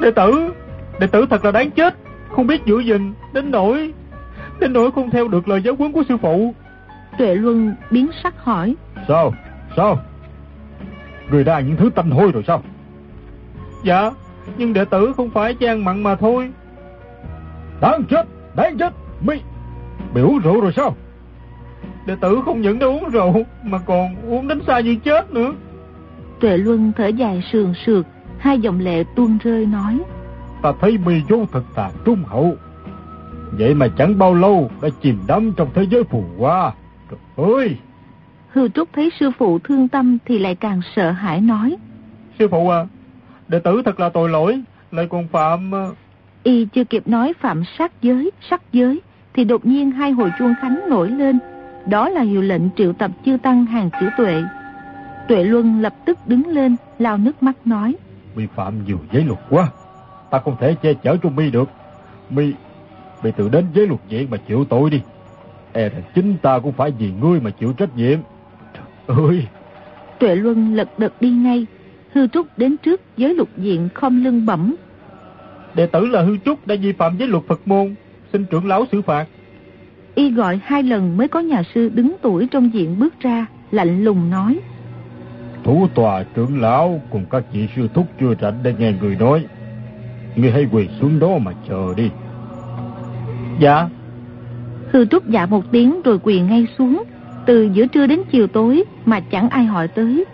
[0.00, 0.52] đệ tử,
[1.00, 1.94] đệ tử thật là đáng chết,
[2.30, 3.92] không biết giữ gìn, đến nỗi,
[4.60, 6.54] đến nỗi không theo được lời giáo huấn của sư phụ.
[7.18, 8.74] Tuệ Luân biến sắc hỏi.
[9.08, 9.34] Sao,
[9.76, 9.98] sao?
[11.30, 12.62] Người đã những thứ tanh hôi rồi sao?
[13.84, 14.10] Dạ,
[14.58, 16.50] nhưng đệ tử không phải ăn mặn mà thôi.
[17.80, 19.34] Đáng chết, đáng chết, mi,
[20.14, 20.96] mi uống rượu rồi sao?
[22.06, 25.52] Đệ tử không những đã uống rượu mà còn uống đến xa như chết nữa.
[26.40, 28.06] Tuệ Luân thở dài sườn sượt,
[28.38, 30.00] hai dòng lệ tuôn rơi nói.
[30.62, 32.56] Ta thấy mi vốn thật thà trung hậu.
[33.58, 36.72] Vậy mà chẳng bao lâu đã chìm đắm trong thế giới phù hoa.
[37.10, 37.76] Trời ơi!
[38.48, 41.76] Hư Trúc thấy sư phụ thương tâm thì lại càng sợ hãi nói.
[42.38, 42.86] Sư phụ à,
[43.48, 45.72] đệ tử thật là tội lỗi, lại còn phạm...
[46.42, 49.00] Y chưa kịp nói phạm sát giới, sắc giới,
[49.34, 51.38] thì đột nhiên hai hồi chuông khánh nổi lên.
[51.86, 54.42] Đó là hiệu lệnh triệu tập chư tăng hàng chữ tuệ.
[55.28, 57.94] Tuệ Luân lập tức đứng lên, lao nước mắt nói.
[58.34, 59.68] Mi phạm nhiều giới luật quá.
[60.30, 61.68] Ta không thể che chở cho mi được.
[62.30, 62.52] Mi,
[63.22, 65.00] mi tự đến giới luật viện mà chịu tội đi.
[65.74, 68.18] E rằng chính ta cũng phải vì ngươi mà chịu trách nhiệm.
[69.06, 69.46] Ơi!
[70.18, 71.66] Tuệ Luân lật đật đi ngay.
[72.12, 74.74] Hư Trúc đến trước giới luật diện không lưng bẩm.
[75.74, 77.94] Đệ tử là Hư Trúc đã vi phạm giới luật Phật môn,
[78.32, 79.26] xin trưởng lão xử phạt.
[80.14, 84.04] Y gọi hai lần mới có nhà sư đứng tuổi trong diện bước ra, lạnh
[84.04, 84.58] lùng nói.
[85.64, 89.46] Thủ tòa trưởng lão cùng các vị sư thúc chưa rảnh để nghe người nói.
[90.36, 92.10] Ngươi hãy quỳ xuống đó mà chờ đi.
[93.60, 93.88] Dạ.
[94.94, 97.02] Sư trúc dạ một tiếng rồi quỳ ngay xuống.
[97.46, 100.24] Từ giữa trưa đến chiều tối mà chẳng ai hỏi tới.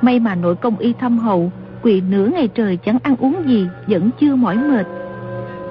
[0.00, 1.52] May mà nội công y thâm hậu,
[1.82, 4.86] quỳ nửa ngày trời chẳng ăn uống gì, vẫn chưa mỏi mệt.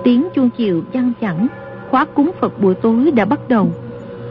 [0.04, 1.48] Tiếng chuông chiều vang chẳng,
[1.90, 3.72] khóa cúng Phật buổi tối đã bắt đầu.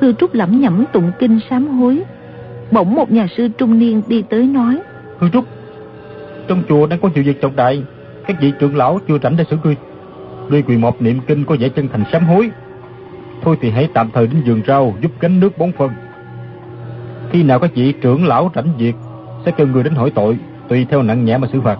[0.00, 2.02] Sư trúc lẩm nhẩm tụng kinh sám hối.
[2.72, 4.79] Bỗng một nhà sư trung niên đi tới nói.
[5.20, 5.44] Sư trúc,
[6.48, 7.83] trong chùa đang có nhiều việc trọng đại,
[8.26, 9.76] các vị trưởng lão chưa rảnh để xử ngươi.
[10.48, 12.50] Ngươi quỳ một niệm kinh có vẻ chân thành sám hối.
[13.42, 15.90] Thôi thì hãy tạm thời đến vườn rau giúp gánh nước bón phân.
[17.31, 18.94] Khi nào các vị trưởng lão rảnh việc
[19.44, 21.79] sẽ kêu người đến hỏi tội, tùy theo nặng nhẹ mà xử phạt.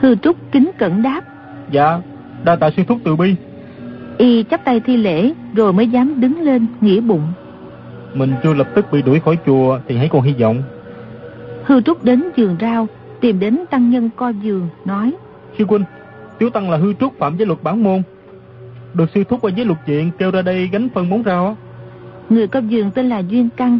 [0.00, 1.20] Hư Trúc kính cẩn đáp.
[1.70, 2.00] Dạ,
[2.44, 3.34] đa tạ sư thúc từ bi.
[4.18, 7.22] Y chắp tay thi lễ rồi mới dám đứng lên nghĩa bụng.
[8.14, 10.62] Mình chưa lập tức bị đuổi khỏi chùa thì hãy còn hy vọng.
[11.64, 12.86] Hư Trúc đến giường rau,
[13.20, 15.12] tìm đến tăng nhân co giường, nói.
[15.58, 15.84] Sư huynh,
[16.38, 18.02] Tiểu Tăng là hư trúc phạm với luật bản môn.
[18.94, 21.56] Được sư thúc ở dưới lục diện kêu ra đây gánh phân món rau.
[22.30, 23.78] Người có giường tên là Duyên Căng,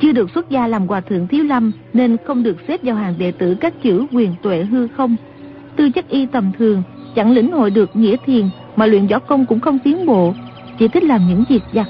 [0.00, 3.14] chưa được xuất gia làm hòa thượng thiếu lâm nên không được xếp vào hàng
[3.18, 5.16] đệ tử các chữ quyền tuệ hư không.
[5.76, 6.82] Tư chất y tầm thường,
[7.14, 10.34] chẳng lĩnh hội được nghĩa thiền mà luyện võ công cũng không tiến bộ,
[10.78, 11.86] chỉ thích làm những việc giặt.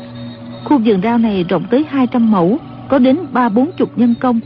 [0.65, 4.41] Khu vườn rau này rộng tới 200 mẫu, có đến ba bốn chục nhân công.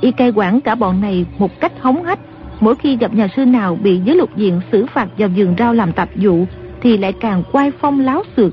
[0.00, 2.18] Y cai quản cả bọn này một cách hống hách.
[2.60, 5.74] Mỗi khi gặp nhà sư nào bị giới lục diện xử phạt vào vườn rau
[5.74, 6.44] làm tạp vụ
[6.82, 8.52] thì lại càng quay phong láo xược.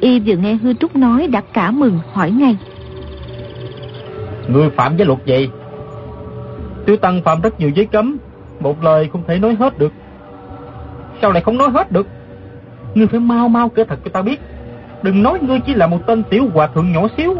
[0.00, 2.56] Y vừa nghe hư trúc nói đã cả mừng hỏi ngay.
[4.48, 5.48] Ngươi phạm với luật gì?
[6.86, 8.16] tiêu Tăng phạm rất nhiều giấy cấm,
[8.60, 9.92] một lời không thể nói hết được.
[11.22, 12.06] Sao lại không nói hết được?
[12.94, 14.40] Ngươi phải mau mau kể thật cho ta biết.
[15.02, 17.34] Đừng nói ngươi chỉ là một tên tiểu hòa thượng nhỏ xíu.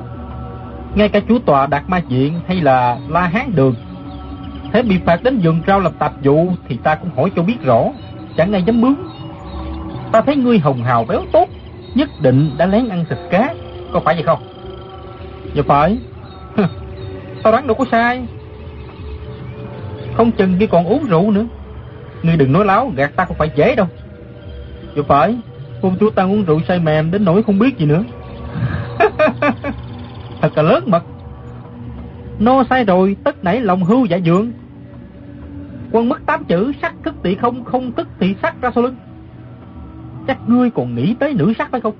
[0.95, 3.75] Ngay cả chú tòa Đạt Ma Diện hay là La Hán Đường.
[4.73, 7.57] Thế bị phạt đến vườn rau làm tạp vụ thì ta cũng hỏi cho biết
[7.65, 7.85] rõ.
[8.37, 8.95] Chẳng ai dám bướng.
[10.13, 11.49] Ta thấy ngươi hồng hào béo tốt,
[11.95, 13.55] nhất định đã lén ăn thịt cá.
[13.93, 14.39] Có phải vậy không?
[15.55, 15.99] Dạ phải.
[17.43, 18.27] Tao đoán đâu có sai.
[20.17, 21.47] Không chừng kia còn uống rượu nữa.
[22.23, 23.87] Ngươi đừng nói láo gạt ta không phải dễ đâu.
[24.97, 25.37] Dạ phải.
[25.83, 28.05] Hôm chú ta uống rượu say mềm đến nỗi không biết gì nữa.
[30.41, 31.03] Thật là lớn mật.
[32.39, 34.53] Nô sai rồi tất nảy lòng hưu dạ dượng.
[35.93, 38.97] Quân mất tám chữ sắc thức thì không Không tức thì sắc ra sau lưng.
[40.29, 41.95] Chắc ngươi còn nghĩ tới nữ sắc phải không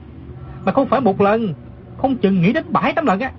[0.65, 1.55] Mà không phải một lần
[1.97, 3.33] Không chừng nghĩ đến bảy tám lần á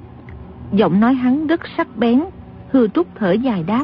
[0.74, 2.24] Giọng nói hắn rất sắc bén,
[2.72, 3.84] hư trúc thở dài đáp.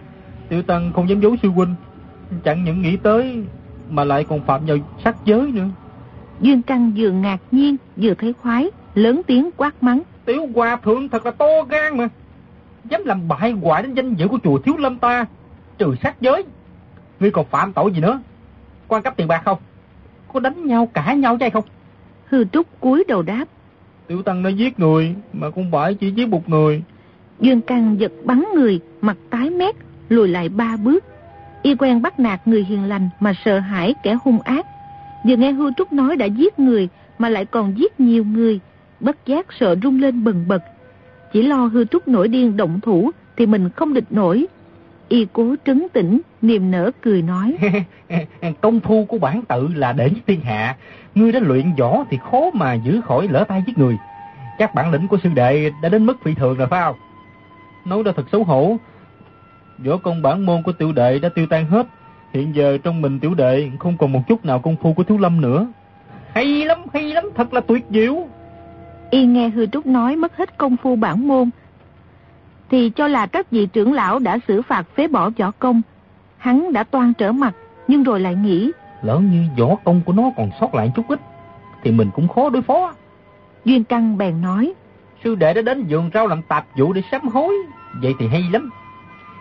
[0.49, 1.75] Tiểu Tăng không dám giấu sư huynh,
[2.43, 3.43] chẳng những nghĩ tới
[3.89, 5.67] mà lại còn phạm vào sắc giới nữa.
[6.41, 10.01] Dương Căng vừa ngạc nhiên, vừa thấy khoái, lớn tiếng quát mắng.
[10.25, 12.07] Tiểu Hòa Thượng thật là to gan mà.
[12.89, 15.25] Dám làm bại hoại đến danh dự của chùa Thiếu Lâm ta,
[15.77, 16.43] trừ sát giới.
[17.19, 18.19] Ngươi còn phạm tội gì nữa?
[18.87, 19.57] Quan cấp tiền bạc không?
[20.35, 21.63] Có đánh nhau cả nhau chứ không?
[22.25, 23.45] Hư Trúc cúi đầu đáp.
[24.07, 26.83] Tiểu Tăng đã giết người, mà không phải chỉ giết một người.
[27.39, 29.75] Dương Căng giật bắn người, mặt tái mét,
[30.09, 31.03] lùi lại ba bước.
[31.61, 34.65] Y quen bắt nạt người hiền lành mà sợ hãi kẻ hung ác.
[35.27, 38.59] Vừa nghe Hư Trúc nói đã giết người mà lại còn giết nhiều người,
[38.99, 40.63] bất giác sợ rung lên bần bật.
[41.33, 44.45] Chỉ lo Hư Trúc nổi điên động thủ thì mình không địch nổi.
[45.09, 47.57] Y cố trấn tĩnh, niềm nở cười nói.
[48.61, 50.75] Công phu của bản tự là để thiên hạ.
[51.15, 53.97] Ngươi đã luyện võ thì khó mà giữ khỏi lỡ tay giết người.
[54.59, 56.95] Chắc bản lĩnh của sư đệ đã đến mức phi thường rồi phải không?
[57.85, 58.77] Nói ra thật xấu hổ.
[59.77, 61.87] Võ công bản môn của tiểu đệ đã tiêu tan hết.
[62.33, 65.17] Hiện giờ trong mình tiểu đệ không còn một chút nào công phu của thiếu
[65.17, 65.67] lâm nữa.
[66.33, 68.27] Hay lắm, hay lắm, thật là tuyệt diệu.
[69.09, 71.49] Y nghe Hư Trúc nói mất hết công phu bản môn.
[72.69, 75.81] Thì cho là các vị trưởng lão đã xử phạt phế bỏ võ công.
[76.37, 77.55] Hắn đã toan trở mặt,
[77.87, 78.71] nhưng rồi lại nghĩ.
[79.01, 81.19] Lỡ như võ công của nó còn sót lại chút ít,
[81.83, 82.93] thì mình cũng khó đối phó.
[83.65, 84.73] Duyên Căng bèn nói.
[85.23, 87.53] Sư đệ đã đến vườn rau làm tạp vụ để sám hối.
[88.01, 88.69] Vậy thì hay lắm.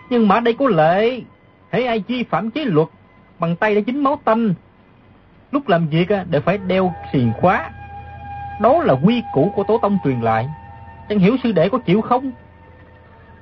[0.09, 1.21] Nhưng mà đây có lệ.
[1.69, 2.87] Hãy ai chi phạm chế luật,
[3.39, 4.53] bằng tay đã dính máu tanh.
[5.51, 7.69] Lúc làm việc đều phải đeo xiền khóa.
[8.61, 10.49] Đó là quy củ của tổ tông truyền lại.
[11.09, 12.31] Chẳng hiểu sư đệ có chịu không?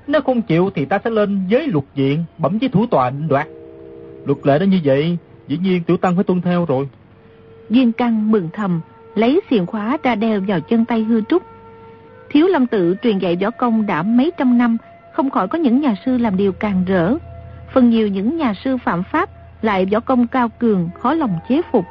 [0.07, 3.27] Nếu không chịu thì ta sẽ lên giới luật diện, bẩm với thủ tòa định
[3.27, 3.47] đoạt.
[4.25, 6.89] Luật lệ đã như vậy, dĩ nhiên tiểu tăng phải tuân theo rồi.
[7.69, 8.81] Duyên Căng mừng thầm,
[9.15, 11.43] lấy xiềng khóa ra đeo vào chân tay hư trúc.
[12.29, 14.77] Thiếu lâm tự truyền dạy võ công đã mấy trăm năm,
[15.13, 17.15] không khỏi có những nhà sư làm điều càng rỡ.
[17.73, 19.29] Phần nhiều những nhà sư phạm pháp
[19.61, 21.85] lại võ công cao cường, khó lòng chế phục.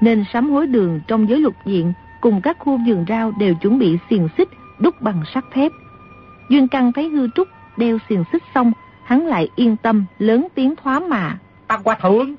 [0.00, 3.78] Nên sám hối đường trong giới luật diện cùng các khu vườn rau đều chuẩn
[3.78, 4.48] bị xiềng xích
[4.78, 5.72] đúc bằng sắt thép.
[6.48, 8.72] Duyên Căn thấy hư trúc đeo xiềng xích xong,
[9.04, 11.38] hắn lại yên tâm lớn tiếng thoá mạ.
[11.66, 12.34] Ta qua thượng,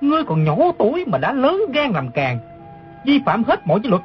[0.00, 2.38] ngươi còn nhỏ tuổi mà đã lớn gan làm càng,
[3.06, 4.02] vi phạm hết mọi giới luật.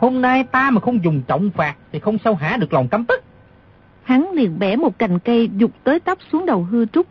[0.00, 3.04] Hôm nay ta mà không dùng trọng phạt thì không sao hả được lòng căm
[3.04, 3.24] tức.
[4.02, 7.06] Hắn liền bẻ một cành cây dục tới tấp xuống đầu hư trúc.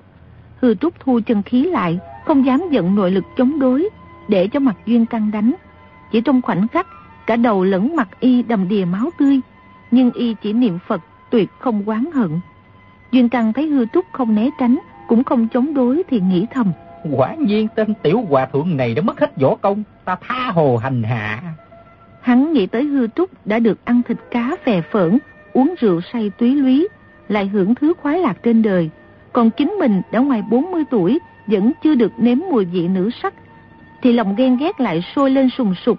[0.62, 3.90] Hư trúc thu chân khí lại, không dám giận nội lực chống đối,
[4.28, 5.54] để cho mặt duyên căng đánh.
[6.12, 6.88] Chỉ trong khoảnh khắc,
[7.28, 9.40] cả đầu lẫn mặt y đầm đìa máu tươi,
[9.92, 12.40] nhưng y chỉ niệm Phật, tuyệt không quán hận.
[13.12, 16.72] Duyên căng thấy hư trúc không né tránh, cũng không chống đối thì nghĩ thầm.
[17.12, 20.78] Quả nhiên tên tiểu hòa thượng này đã mất hết võ công, ta tha hồ
[20.78, 21.42] hành hạ.
[22.22, 25.18] Hắn nghĩ tới hư trúc đã được ăn thịt cá phè phởn,
[25.54, 26.88] uống rượu say túy lúy,
[27.28, 28.90] lại hưởng thứ khoái lạc trên đời.
[29.34, 33.34] Còn chính mình đã ngoài 40 tuổi, vẫn chưa được nếm mùi vị nữ sắc,
[34.02, 35.98] thì lòng ghen ghét lại sôi lên sùng sục.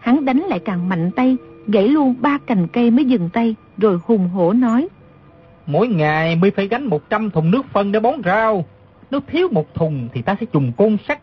[0.00, 3.98] Hắn đánh lại càng mạnh tay, gãy luôn ba cành cây mới dừng tay, rồi
[4.06, 4.88] hùng hổ nói.
[5.66, 8.64] Mỗi ngày mới phải gánh 100 thùng nước phân để bón rau.
[9.10, 11.18] Nếu thiếu một thùng thì ta sẽ dùng côn sắt,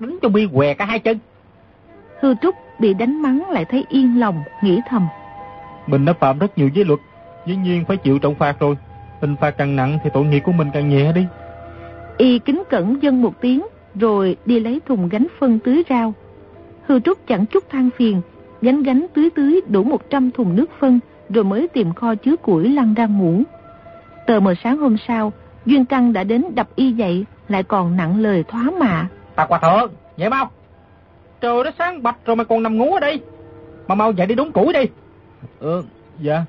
[0.00, 1.18] đánh cho mi què cả hai chân.
[2.20, 5.06] Hư Trúc bị đánh mắng lại thấy yên lòng, nghĩ thầm.
[5.86, 7.00] Mình đã phạm rất nhiều giới luật,
[7.46, 8.76] dĩ nhiên phải chịu trọng phạt rồi.
[9.20, 11.26] Hình phạt càng nặng thì tội nghiệp của mình càng nhẹ đi.
[12.16, 16.14] Y kính cẩn dân một tiếng, rồi đi lấy thùng gánh phân tưới rau.
[16.86, 18.20] Hư Trúc chẳng chút than phiền,
[18.62, 21.00] gánh gánh tưới tưới đủ 100 thùng nước phân,
[21.34, 23.42] rồi mới tìm kho chứa củi lăn ra ngủ.
[24.26, 25.32] Tờ mờ sáng hôm sau,
[25.66, 29.08] Duyên Căng đã đến đập y dậy, lại còn nặng lời thoá mạ.
[29.34, 30.50] Ta qua thượng, dậy mau.
[31.40, 33.20] Trời đã sáng bạch rồi mà còn nằm ngủ ở đây.
[33.88, 34.84] Mà mau dậy đi đốn củi đi.
[35.60, 35.82] Ờ,
[36.20, 36.44] dạ.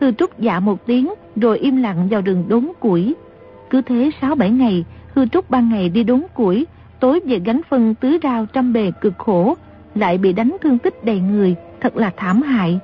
[0.00, 3.14] Hư Trúc dạ một tiếng, rồi im lặng vào rừng đốn củi.
[3.70, 6.66] Cứ thế 6-7 ngày, Hư Trúc ban ngày đi đốn củi,
[7.00, 9.54] tối về gánh phân tứ rau trăm bề cực khổ,
[9.94, 12.78] lại bị đánh thương tích đầy người, thật là thảm hại.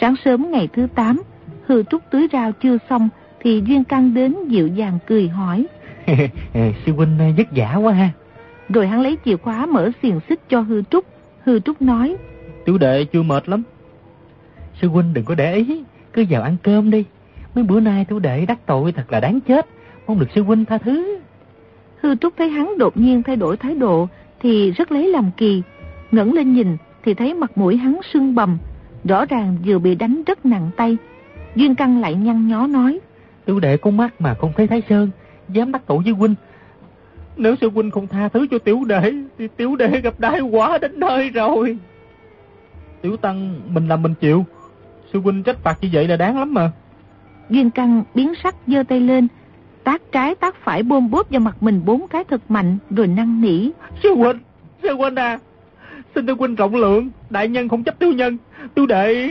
[0.00, 1.22] Sáng sớm ngày thứ 8,
[1.66, 3.08] Hư Trúc tưới rau chưa xong,
[3.40, 5.66] thì Duyên Căng đến dịu dàng cười hỏi.
[6.54, 8.10] Sư huynh vất vả quá ha.
[8.68, 11.04] Rồi hắn lấy chìa khóa mở xiềng xích cho Hư Trúc.
[11.44, 12.16] Hư Trúc nói.
[12.64, 13.62] Tiểu đệ chưa mệt lắm.
[14.80, 17.04] Sư huynh đừng có để ý, cứ vào ăn cơm đi.
[17.54, 19.66] Mấy bữa nay tiểu đệ đắc tội thật là đáng chết,
[20.06, 21.18] mong được sư huynh tha thứ.
[22.00, 24.08] Hư Trúc thấy hắn đột nhiên thay đổi thái độ
[24.40, 25.62] thì rất lấy làm kỳ.
[26.10, 28.58] ngẩng lên nhìn thì thấy mặt mũi hắn sưng bầm,
[29.04, 30.96] rõ ràng vừa bị đánh rất nặng tay.
[31.54, 33.00] Duyên Căng lại nhăn nhó nói.
[33.44, 35.10] Tiểu đệ có mắt mà không thấy Thái Sơn,
[35.48, 36.34] dám đắc tội với huynh.
[37.36, 40.78] Nếu sư huynh không tha thứ cho tiểu đệ, thì tiểu đệ gặp đại quả
[40.78, 41.78] đến nơi rồi.
[43.02, 44.44] Tiểu tăng, mình làm mình chịu.
[45.12, 46.70] Sư huynh trách phạt như vậy là đáng lắm mà.
[47.50, 49.28] Duyên Căng biến sắc giơ tay lên,
[49.84, 53.40] tác trái tác phải bôm bốp vào mặt mình bốn cái thật mạnh rồi năn
[53.40, 53.70] nỉ.
[54.02, 54.38] Sư huynh,
[54.82, 55.38] sư huynh à,
[56.14, 58.38] xin sư huynh rộng lượng, đại nhân không chấp tiểu nhân,
[58.74, 59.30] tiểu đệ.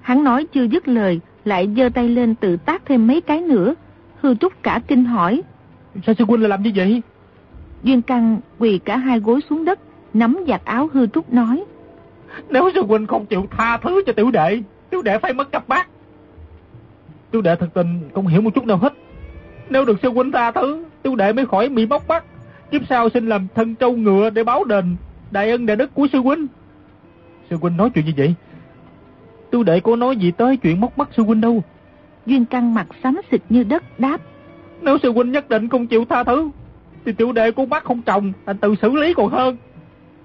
[0.00, 3.74] Hắn nói chưa dứt lời, lại giơ tay lên tự tác thêm mấy cái nữa.
[4.20, 5.42] Hư Trúc cả kinh hỏi.
[6.06, 7.02] Sao sư huynh lại làm như vậy?
[7.82, 9.78] Duyên Căng quỳ cả hai gối xuống đất,
[10.14, 11.64] nắm giặt áo Hư Trúc nói.
[12.48, 15.68] Nếu sư huynh không chịu tha thứ cho tiểu đệ, tiểu đệ phải mất cặp
[15.68, 15.88] bác.
[17.30, 18.92] Tiểu đệ thật tình không hiểu một chút nào hết.
[19.70, 22.24] Nếu được sư huynh tha thứ, tiểu đệ mới khỏi bị bóc bắt.
[22.70, 24.96] Kiếp sau xin làm thân trâu ngựa để báo đền
[25.30, 26.46] đại ân đại đức của sư huynh.
[27.52, 28.34] Sư huynh nói chuyện như vậy.
[29.50, 31.62] Tiểu đệ có nói gì tới chuyện móc mắt sư huynh đâu.
[32.26, 34.20] Duyên Căng mặt xám xịt như đất đáp.
[34.80, 36.50] Nếu sư huynh nhất định không chịu tha thứ,
[37.04, 39.56] thì tiểu đệ cũng bắt không chồng, anh tự xử lý còn hơn.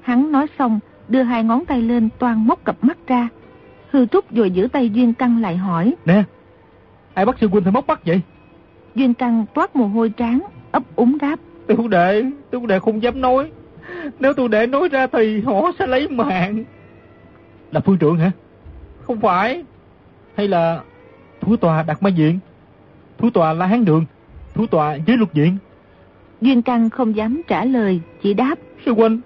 [0.01, 3.29] Hắn nói xong, đưa hai ngón tay lên toan móc cặp mắt ra.
[3.91, 5.95] Hư Trúc rồi giữ tay Duyên Căng lại hỏi.
[6.05, 6.23] Nè,
[7.13, 8.21] ai bắt sư huynh phải móc mắt vậy?
[8.95, 10.39] Duyên Căng toát mồ hôi trán,
[10.71, 11.39] ấp úng đáp.
[11.67, 13.51] Tiểu đệ, tiểu đệ không dám nói.
[14.19, 16.63] Nếu tiểu đệ nói ra thì họ sẽ lấy mạng.
[17.71, 18.31] Là phương trưởng hả?
[19.01, 19.63] Không phải.
[20.35, 20.81] Hay là
[21.41, 22.39] thủ tòa đặt mai diện?
[23.17, 24.05] Thủ tòa la hán đường?
[24.53, 25.57] Thủ tòa giới luật diện?
[26.41, 28.55] Duyên Căng không dám trả lời, chỉ đáp.
[28.85, 29.21] Sư huynh,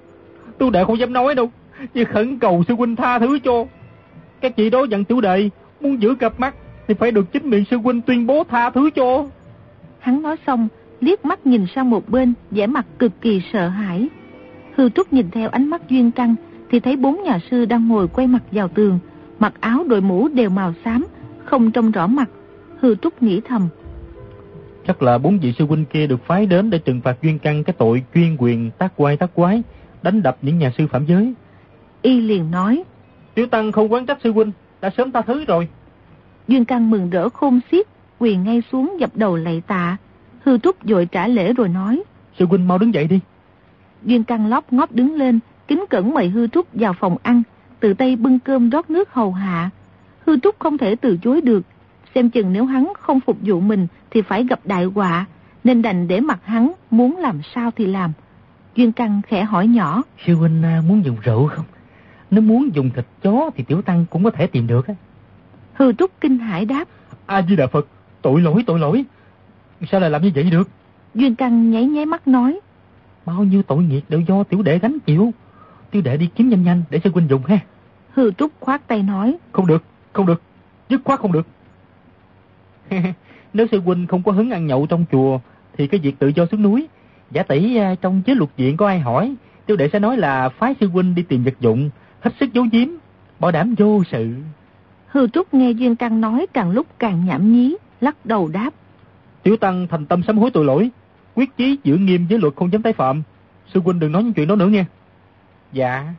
[0.57, 1.51] tiểu đệ không dám nói đâu.
[1.93, 3.65] Chỉ khẩn cầu sư huynh tha thứ cho.
[4.41, 5.49] Các chị đó dặn tiểu đệ
[5.81, 6.55] muốn giữ cặp mắt
[6.87, 9.25] thì phải được chính miệng sư huynh tuyên bố tha thứ cho.
[9.99, 10.67] Hắn nói xong,
[11.01, 14.07] liếc mắt nhìn sang một bên, vẻ mặt cực kỳ sợ hãi.
[14.75, 16.35] Hư Trúc nhìn theo ánh mắt Duyên Căng,
[16.71, 18.99] thì thấy bốn nhà sư đang ngồi quay mặt vào tường,
[19.39, 21.05] mặc áo đội mũ đều màu xám,
[21.45, 22.29] không trông rõ mặt.
[22.79, 23.67] Hư Trúc nghĩ thầm.
[24.87, 27.63] Chắc là bốn vị sư huynh kia được phái đến để trừng phạt Duyên Căng
[27.63, 29.63] cái tội chuyên quyền tác quay tác quái,
[30.03, 31.33] đánh đập những nhà sư phạm giới.
[32.01, 32.83] Y liền nói.
[33.33, 35.67] Tiểu Tăng không quán trách sư huynh, đã sớm tha thứ rồi.
[36.47, 37.87] Duyên Căng mừng rỡ khôn xiết,
[38.19, 39.97] quỳ ngay xuống dập đầu lạy tạ.
[40.45, 42.03] Hư Trúc dội trả lễ rồi nói.
[42.39, 43.19] Sư huynh mau đứng dậy đi.
[44.03, 47.43] Duyên Căng lóp ngóp đứng lên, kính cẩn mời Hư Trúc vào phòng ăn,
[47.79, 49.69] tự tay bưng cơm rót nước hầu hạ.
[50.25, 51.63] Hư Trúc không thể từ chối được,
[52.15, 55.25] xem chừng nếu hắn không phục vụ mình thì phải gặp đại họa,
[55.63, 58.11] nên đành để mặt hắn muốn làm sao thì làm.
[58.75, 60.03] Duyên Căng khẽ hỏi nhỏ.
[60.25, 61.65] Sư huynh à, muốn dùng rượu không?
[62.31, 64.85] Nếu muốn dùng thịt chó thì Tiểu Tăng cũng có thể tìm được.
[65.73, 66.87] Hư Trúc kinh hải đáp.
[67.25, 67.87] A-di-đà Phật,
[68.21, 69.05] tội lỗi, tội lỗi.
[69.91, 70.69] Sao lại làm như vậy được?
[71.13, 72.59] Duyên Căng nháy nháy mắt nói.
[73.25, 75.33] Bao nhiêu tội nghiệp đều do tiểu đệ gánh chịu.
[75.91, 77.59] Tiểu đệ đi kiếm nhanh nhanh để cho huynh dùng ha.
[78.13, 79.37] Hư Trúc khoát tay nói.
[79.51, 80.41] Không được, không được,
[80.89, 81.47] dứt khoát không được.
[83.53, 85.39] Nếu sư huynh không có hứng ăn nhậu trong chùa
[85.77, 86.87] thì cái việc tự do xuống núi.
[87.31, 90.49] Giả tỷ à, trong chế luật diện có ai hỏi, tiểu đệ sẽ nói là
[90.49, 92.87] phái sư huynh đi tìm vật dụng, hết sức giấu giếm,
[93.39, 94.35] bảo đảm vô sự.
[95.07, 98.73] Hư Trúc nghe Duyên Căng nói càng lúc càng nhảm nhí, lắc đầu đáp.
[99.43, 100.89] Tiểu Tăng thành tâm sám hối tội lỗi,
[101.35, 103.23] quyết chí giữ nghiêm với luật không dám tái phạm.
[103.73, 104.85] Sư huynh đừng nói những chuyện đó nữa nghe.
[105.73, 106.13] Dạ.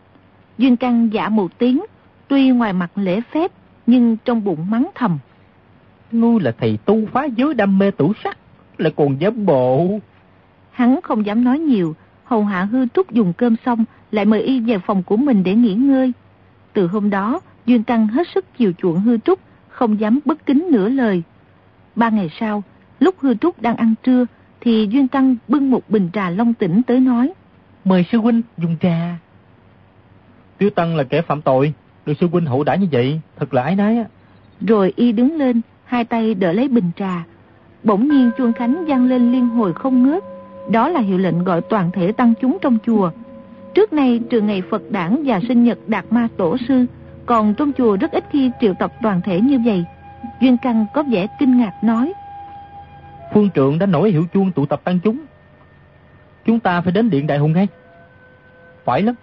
[0.58, 1.82] Duyên Căng dạ một tiếng,
[2.28, 3.52] tuy ngoài mặt lễ phép,
[3.86, 5.18] nhưng trong bụng mắng thầm.
[6.12, 8.38] Ngươi là thầy tu phá giới đam mê tủ sắc,
[8.78, 9.98] lại còn dám bộ.
[10.70, 14.60] Hắn không dám nói nhiều, hầu hạ hư trúc dùng cơm xong, lại mời y
[14.60, 16.12] về phòng của mình để nghỉ ngơi.
[16.72, 19.38] Từ hôm đó, Duyên Căng hết sức chiều chuộng hư trúc,
[19.68, 21.22] không dám bất kính nửa lời.
[21.96, 22.62] Ba ngày sau,
[23.00, 24.26] lúc hư trúc đang ăn trưa,
[24.60, 27.32] thì Duyên Căng bưng một bình trà long tỉnh tới nói.
[27.84, 29.18] Mời sư huynh dùng trà.
[30.62, 31.72] Tiểu Tăng là kẻ phạm tội,
[32.06, 34.04] được sư huynh hậu đãi như vậy, thật là ái nái á.
[34.60, 37.24] Rồi y đứng lên, hai tay đỡ lấy bình trà.
[37.82, 40.24] Bỗng nhiên chuông khánh vang lên liên hồi không ngớt.
[40.70, 43.10] Đó là hiệu lệnh gọi toàn thể tăng chúng trong chùa.
[43.74, 46.86] Trước nay trừ ngày Phật đản và sinh nhật Đạt Ma Tổ Sư,
[47.26, 49.84] còn trong chùa rất ít khi triệu tập toàn thể như vậy.
[50.40, 52.12] Duyên Căng có vẻ kinh ngạc nói.
[53.34, 55.18] Phương trượng đã nổi hiệu chuông tụ tập tăng chúng.
[56.44, 57.66] Chúng ta phải đến điện đại hùng ngay.
[58.84, 59.14] Phải lắm.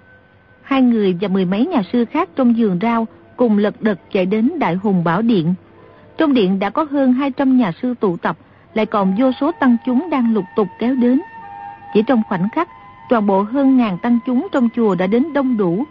[0.69, 4.25] Hai người và mười mấy nhà sư khác trong giường rau cùng lật đật chạy
[4.25, 5.53] đến đại hùng bảo điện.
[6.17, 8.37] Trong điện đã có hơn 200 nhà sư tụ tập,
[8.73, 11.21] lại còn vô số tăng chúng đang lục tục kéo đến.
[11.93, 12.69] Chỉ trong khoảnh khắc,
[13.09, 15.83] toàn bộ hơn ngàn tăng chúng trong chùa đã đến đông đủ,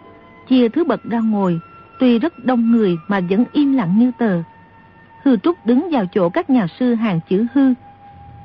[0.49, 1.59] chia thứ bậc ra ngồi,
[1.99, 4.41] tuy rất đông người mà vẫn im lặng như tờ.
[5.23, 7.73] Hư Trúc đứng vào chỗ các nhà sư hàng chữ hư.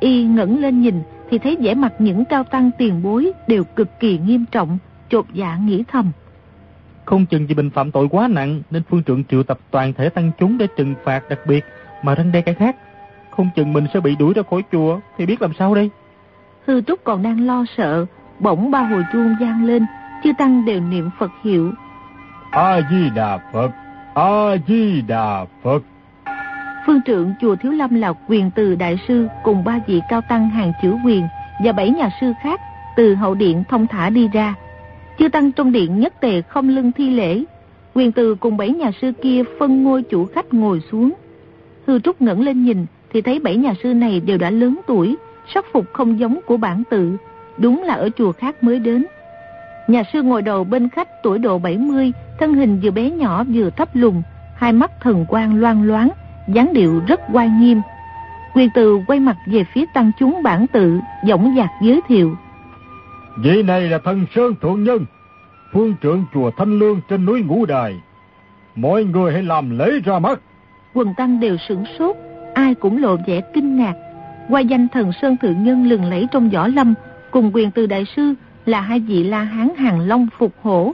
[0.01, 4.01] Y ngẩng lên nhìn thì thấy vẻ mặt những cao tăng tiền bối đều cực
[4.01, 4.79] kỳ nghiêm trọng,
[5.11, 6.13] chột dạ nghĩ thầm.
[7.05, 10.09] Không chừng vì mình phạm tội quá nặng nên phương trượng triệu tập toàn thể
[10.09, 11.65] tăng chúng để trừng phạt đặc biệt
[12.03, 12.77] mà răng đe cái khác.
[13.31, 15.91] Không chừng mình sẽ bị đuổi ra khỏi chùa thì biết làm sao đây.
[16.67, 18.07] Hư Trúc còn đang lo sợ,
[18.39, 19.87] bỗng ba hồi chuông vang lên,
[20.25, 21.73] chư tăng đều niệm Phật hiệu.
[22.51, 23.71] A-di-đà Phật,
[24.15, 25.83] A-di-đà Phật.
[26.87, 30.51] Phương trượng chùa Thiếu Lâm là quyền từ đại sư cùng ba vị cao tăng
[30.51, 31.27] hàng chữ quyền
[31.65, 32.61] và bảy nhà sư khác
[32.97, 34.55] từ hậu điện thông thả đi ra.
[35.19, 37.45] Chư tăng trong điện nhất tề không lưng thi lễ.
[37.95, 41.13] Quyền từ cùng bảy nhà sư kia phân ngôi chủ khách ngồi xuống.
[41.87, 45.17] Hư Trúc ngẩng lên nhìn thì thấy bảy nhà sư này đều đã lớn tuổi,
[45.55, 47.17] sắc phục không giống của bản tự,
[47.59, 49.05] đúng là ở chùa khác mới đến.
[49.89, 53.71] Nhà sư ngồi đầu bên khách tuổi độ 70, thân hình vừa bé nhỏ vừa
[53.71, 54.23] thấp lùn,
[54.57, 56.09] hai mắt thần quang loan loáng,
[56.49, 57.81] dáng điệu rất oai nghiêm.
[58.55, 62.37] Quyền từ quay mặt về phía tăng chúng bản tự, giọng dạc giới thiệu.
[63.37, 65.05] Vị này là thần Sơn Thượng Nhân,
[65.73, 68.01] phương trưởng chùa Thanh Lương trên núi Ngũ Đài.
[68.75, 70.41] Mọi người hãy làm lễ ra mắt.
[70.95, 72.17] Quần tăng đều sửng sốt,
[72.55, 73.95] ai cũng lộ vẻ kinh ngạc.
[74.49, 76.95] Qua danh thần Sơn Thượng Nhân lừng lẫy trong võ lâm,
[77.31, 78.35] cùng quyền từ đại sư
[78.67, 80.93] là hai vị la hán hàng long phục hổ.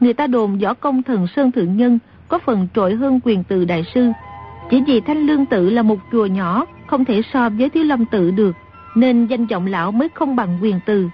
[0.00, 3.64] Người ta đồn võ công thần Sơn Thượng Nhân có phần trội hơn quyền từ
[3.64, 4.10] đại sư.
[4.70, 8.04] Chỉ vì Thanh Lương Tự là một chùa nhỏ, không thể so với Thiếu Lâm
[8.06, 8.56] Tự được,
[8.94, 11.08] nên danh vọng lão mới không bằng quyền từ.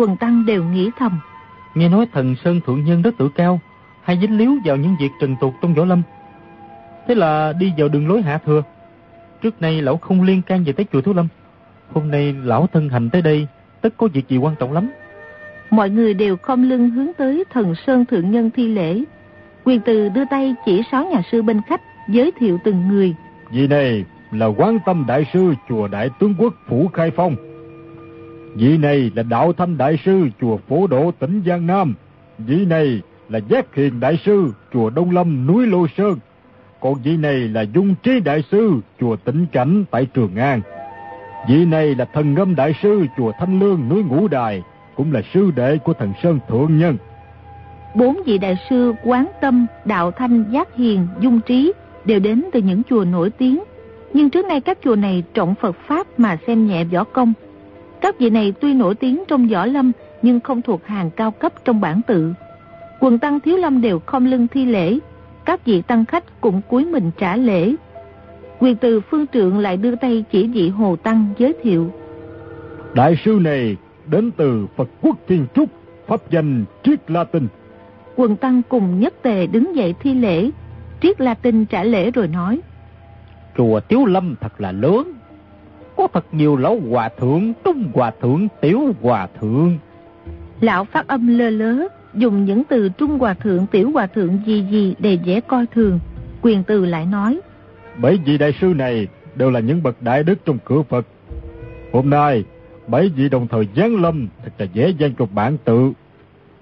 [0.00, 1.20] Quần tăng đều nghĩ thầm.
[1.74, 3.60] Nghe nói thần Sơn Thượng Nhân rất tự cao,
[4.02, 6.02] hay dính líu vào những việc trần tục trong võ lâm.
[7.08, 8.62] Thế là đi vào đường lối hạ thừa.
[9.42, 11.28] Trước nay lão không liên can về tới chùa Thiếu Lâm.
[11.92, 13.46] Hôm nay lão thân hành tới đây,
[13.80, 14.90] tất có việc gì quan trọng lắm.
[15.70, 19.04] Mọi người đều không lưng hướng tới thần Sơn Thượng Nhân thi lễ.
[19.64, 23.14] Quyền từ đưa tay chỉ sáu nhà sư bên khách, giới thiệu từng người.
[23.50, 27.49] Vị này là quán tâm đại sư chùa Đại Tướng Quốc Phủ Khai Phong.
[28.54, 31.94] Vị này là đạo thanh đại sư chùa Phổ Độ tỉnh Giang Nam.
[32.38, 36.18] Vị này là giác hiền đại sư chùa Đông Lâm núi Lô Sơn.
[36.80, 40.60] Còn vị này là dung trí đại sư chùa Tĩnh Cảnh tại Trường An.
[41.48, 44.62] Vị này là thần ngâm đại sư chùa Thanh Lương núi Ngũ Đài,
[44.96, 46.96] cũng là sư đệ của thần Sơn Thượng Nhân.
[47.94, 51.72] Bốn vị đại sư Quán Tâm, Đạo Thanh, Giác Hiền, Dung Trí
[52.04, 53.62] đều đến từ những chùa nổi tiếng.
[54.12, 57.32] Nhưng trước nay các chùa này trọng Phật Pháp mà xem nhẹ võ công.
[58.00, 59.92] Các vị này tuy nổi tiếng trong võ lâm
[60.22, 62.32] nhưng không thuộc hàng cao cấp trong bản tự.
[63.00, 64.98] Quần tăng thiếu lâm đều không lưng thi lễ,
[65.44, 67.74] các vị tăng khách cũng cúi mình trả lễ.
[68.58, 71.90] Quyền từ phương trượng lại đưa tay chỉ vị Hồ Tăng giới thiệu.
[72.94, 73.76] Đại sư này
[74.06, 75.68] đến từ Phật quốc Thiên Trúc,
[76.06, 77.48] pháp danh Triết La Tinh.
[78.16, 80.50] Quần tăng cùng nhất tề đứng dậy thi lễ,
[81.00, 82.60] Triết La Tinh trả lễ rồi nói.
[83.56, 85.12] Chùa Tiếu Lâm thật là lớn,
[85.96, 89.78] có thật nhiều lão hòa thượng, trung hòa thượng, tiểu hòa thượng.
[90.60, 94.66] Lão phát âm lơ lớ, dùng những từ trung hòa thượng, tiểu hòa thượng gì
[94.70, 96.00] gì để dễ coi thường.
[96.42, 97.40] Quyền từ lại nói.
[97.96, 101.06] Bảy vị đại sư này đều là những bậc đại đức trong cửa Phật.
[101.92, 102.44] Hôm nay,
[102.86, 105.92] bảy vị đồng thời giáng lâm thật là dễ dàng cho bản tự.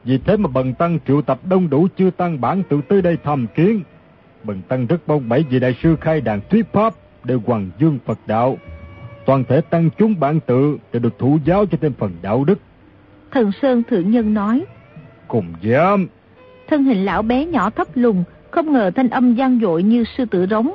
[0.04, 3.16] Vì thế mà Bần Tăng triệu tập đông đủ chưa tăng bản tự tới đây
[3.24, 3.82] thăm kiến.
[4.44, 7.98] Bần Tăng rất mong bảy vị đại sư khai đàn thuyết pháp để hoàng dương
[8.04, 8.56] Phật đạo.
[9.28, 12.58] Toàn thể tăng chúng bản tự để được thụ giáo cho thêm phần đạo đức.
[13.30, 14.64] Thần Sơn Thượng Nhân nói.
[15.28, 16.06] Cùng dám.
[16.68, 20.24] Thân hình lão bé nhỏ thấp lùng, không ngờ thanh âm gian dội như sư
[20.24, 20.70] tử rống.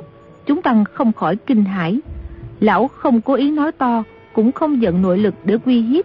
[0.46, 2.00] Chúng tăng không khỏi kinh hãi.
[2.60, 4.02] Lão không cố ý nói to,
[4.32, 6.04] cũng không giận nội lực để uy hiếp.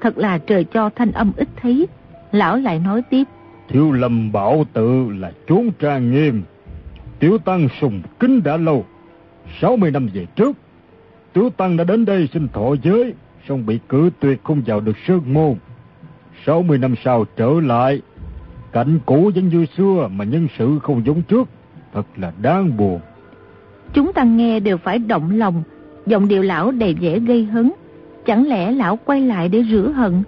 [0.00, 1.86] Thật là trời cho thanh âm ít thấy.
[2.32, 3.24] Lão lại nói tiếp.
[3.68, 6.42] Thiếu lâm bảo tự là chốn trang nghiêm.
[7.18, 8.84] Tiểu tăng sùng kính đã lâu.
[9.60, 10.56] 60 năm về trước,
[11.32, 13.14] Tiểu tăng đã đến đây xin thọ giới,
[13.48, 15.54] xong bị cử tuyệt không vào được sơn môn.
[16.46, 18.02] 60 năm sau trở lại,
[18.72, 21.48] cảnh cũ vẫn như xưa mà nhân sự không giống trước,
[21.94, 23.00] thật là đáng buồn.
[23.92, 25.62] Chúng ta nghe đều phải động lòng,
[26.06, 27.72] giọng điệu lão đầy vẻ gây hấn.
[28.26, 30.22] Chẳng lẽ lão quay lại để rửa hận?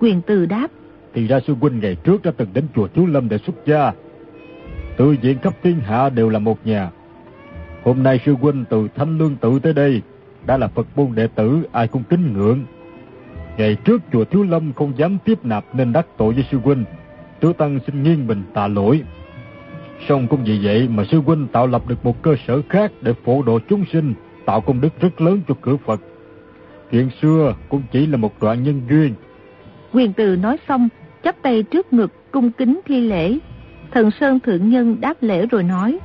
[0.00, 0.68] Quyền từ đáp.
[1.14, 3.92] Thì ra sư huynh ngày trước đã từng đến chùa Thiếu Lâm để xuất gia.
[4.96, 6.90] Tự diện khắp thiên hạ đều là một nhà.
[7.84, 10.02] Hôm nay sư huynh từ Thanh Lương tự tới đây,
[10.48, 12.64] đã là Phật môn đệ tử ai cũng kính ngưỡng.
[13.56, 16.84] Ngày trước chùa Thiếu Lâm không dám tiếp nạp nên đắc tội với sư huynh.
[17.40, 19.02] Tiểu Tăng xin nghiêng mình tạ lỗi.
[20.08, 23.12] Song cũng vì vậy mà sư huynh tạo lập được một cơ sở khác để
[23.24, 24.14] phổ độ chúng sinh,
[24.46, 26.00] tạo công đức rất lớn cho cửa Phật.
[26.90, 29.14] Chuyện xưa cũng chỉ là một đoạn nhân duyên.
[29.92, 30.88] Quyền từ nói xong,
[31.24, 33.38] chắp tay trước ngực, cung kính thi lễ.
[33.90, 35.98] Thần Sơn Thượng Nhân đáp lễ rồi nói.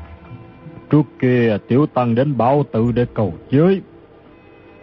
[0.90, 3.82] Trước kia Tiểu Tăng đến Bảo Tự để cầu giới.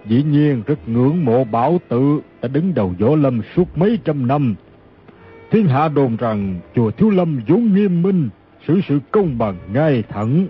[0.07, 4.27] Dĩ nhiên rất ngưỡng mộ Bảo Tự đã đứng đầu võ lâm suốt mấy trăm
[4.27, 4.55] năm.
[5.51, 8.29] Thiên hạ đồn rằng chùa Thiếu Lâm vốn nghiêm minh,
[8.69, 10.47] xử sự công bằng ngay thẳng.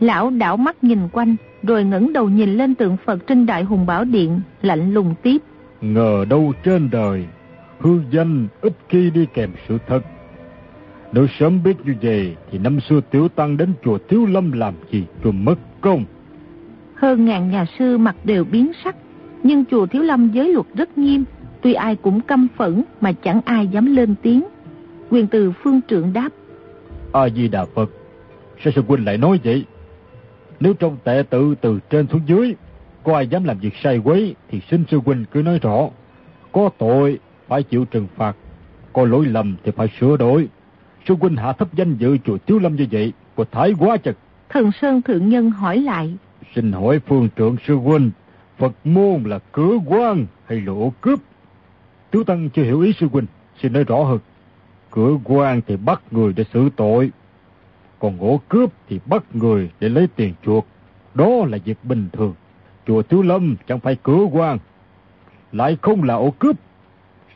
[0.00, 3.86] Lão đảo mắt nhìn quanh, rồi ngẩng đầu nhìn lên tượng Phật trên Đại Hùng
[3.86, 5.38] Bảo Điện, lạnh lùng tiếp.
[5.80, 7.24] Ngờ đâu trên đời,
[7.80, 10.00] hư danh ít khi đi kèm sự thật.
[11.12, 14.74] Nếu sớm biết như vậy, thì năm xưa Tiểu Tăng đến chùa Thiếu Lâm làm
[14.90, 16.04] gì rồi mất công.
[16.98, 18.96] Hơn ngàn nhà sư mặt đều biến sắc,
[19.42, 21.24] nhưng chùa Thiếu Lâm giới luật rất nghiêm,
[21.62, 24.42] tuy ai cũng căm phẫn mà chẳng ai dám lên tiếng.
[25.10, 26.28] Quyền từ phương trượng đáp.
[27.12, 27.90] A-di-đà Phật,
[28.64, 29.64] sao sư huynh lại nói vậy?
[30.60, 32.54] Nếu trong tệ tự từ trên xuống dưới,
[33.04, 35.88] có ai dám làm việc sai quấy, thì xin sư huynh cứ nói rõ.
[36.52, 37.18] Có tội,
[37.48, 38.36] phải chịu trừng phạt.
[38.92, 40.48] Có lỗi lầm thì phải sửa đổi.
[41.08, 44.16] Sư huynh hạ thấp danh dự chùa Thiếu Lâm như vậy, có thái quá chật.
[44.48, 46.16] Thần Sơn Thượng Nhân hỏi lại.
[46.54, 48.10] Xin hỏi phương trượng sư huynh,
[48.58, 51.20] Phật môn là cửa quan hay lỗ cướp?
[52.10, 53.26] Tiếu Tăng chưa hiểu ý sư huynh,
[53.62, 54.18] xin nói rõ hơn.
[54.90, 57.10] Cửa quan thì bắt người để xử tội,
[57.98, 60.66] còn ổ cướp thì bắt người để lấy tiền chuộc.
[61.14, 62.34] Đó là việc bình thường.
[62.86, 64.58] Chùa Thiếu Lâm chẳng phải cửa quan,
[65.52, 66.56] lại không là ổ cướp.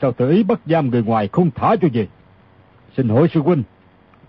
[0.01, 2.09] Sao tự ý bắt giam người ngoài không thả cho về?
[2.97, 3.63] Xin hỏi sư huynh,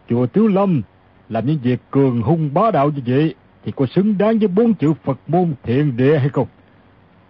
[0.10, 0.82] chùa Thiếu Lâm
[1.30, 3.36] làm những việc cường hung bá đạo như vậy
[3.66, 6.48] thì có xứng đáng với bốn chữ Phật môn thiện địa hay không?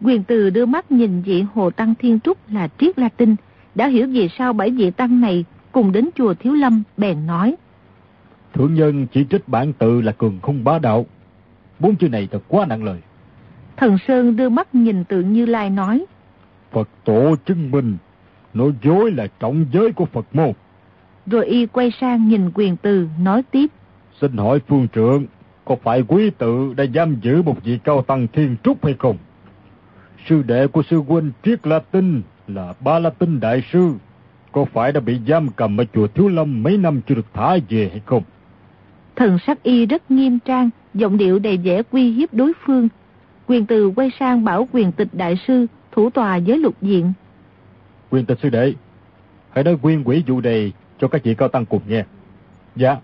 [0.02, 3.36] Quyền từ đưa mắt nhìn vị Hồ Tăng Thiên Trúc là Triết La Tinh,
[3.76, 7.56] đã hiểu vì sao bảy vị Tăng này cùng đến chùa Thiếu Lâm bèn nói.
[8.54, 11.06] Thượng nhân chỉ trích bản tự là cường hung bá đạo.
[11.80, 13.00] Bốn chữ này thật quá nặng lời.
[13.78, 16.06] Thần Sơn đưa mắt nhìn tượng Như Lai nói.
[16.72, 17.98] Phật tổ chứng minh,
[18.54, 20.52] nói dối là trọng giới của Phật môn.
[21.26, 23.68] Rồi y quay sang nhìn quyền từ, nói tiếp.
[24.22, 25.26] Xin hỏi phương trượng,
[25.66, 29.18] có phải quý tự đã giam giữ một vị cao tăng thiên trúc hay không?
[30.28, 33.94] Sư đệ của sư huynh Triết La Tinh là Ba La Tinh Đại Sư,
[34.52, 37.58] có phải đã bị giam cầm ở chùa Thiếu Lâm mấy năm chưa được thả
[37.70, 38.24] về hay không?
[39.16, 42.88] Thần sắc y rất nghiêm trang, giọng điệu đầy vẻ uy hiếp đối phương.
[43.48, 47.14] Quyền từ quay sang bảo quyền tịch đại sư, thủ tòa với lục diện.
[48.10, 48.74] Quyền tịch sư đệ,
[49.50, 52.04] hãy nói quyên quỷ vụ đề cho các vị cao tăng cùng nghe.
[52.76, 52.98] Dạ.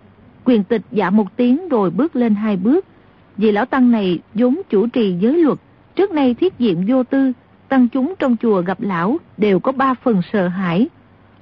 [0.45, 2.85] Quyền tịch dạ một tiếng rồi bước lên hai bước.
[3.37, 5.57] Vì lão tăng này vốn chủ trì giới luật,
[5.95, 7.31] trước nay thiết diện vô tư,
[7.69, 10.87] tăng chúng trong chùa gặp lão đều có ba phần sợ hãi.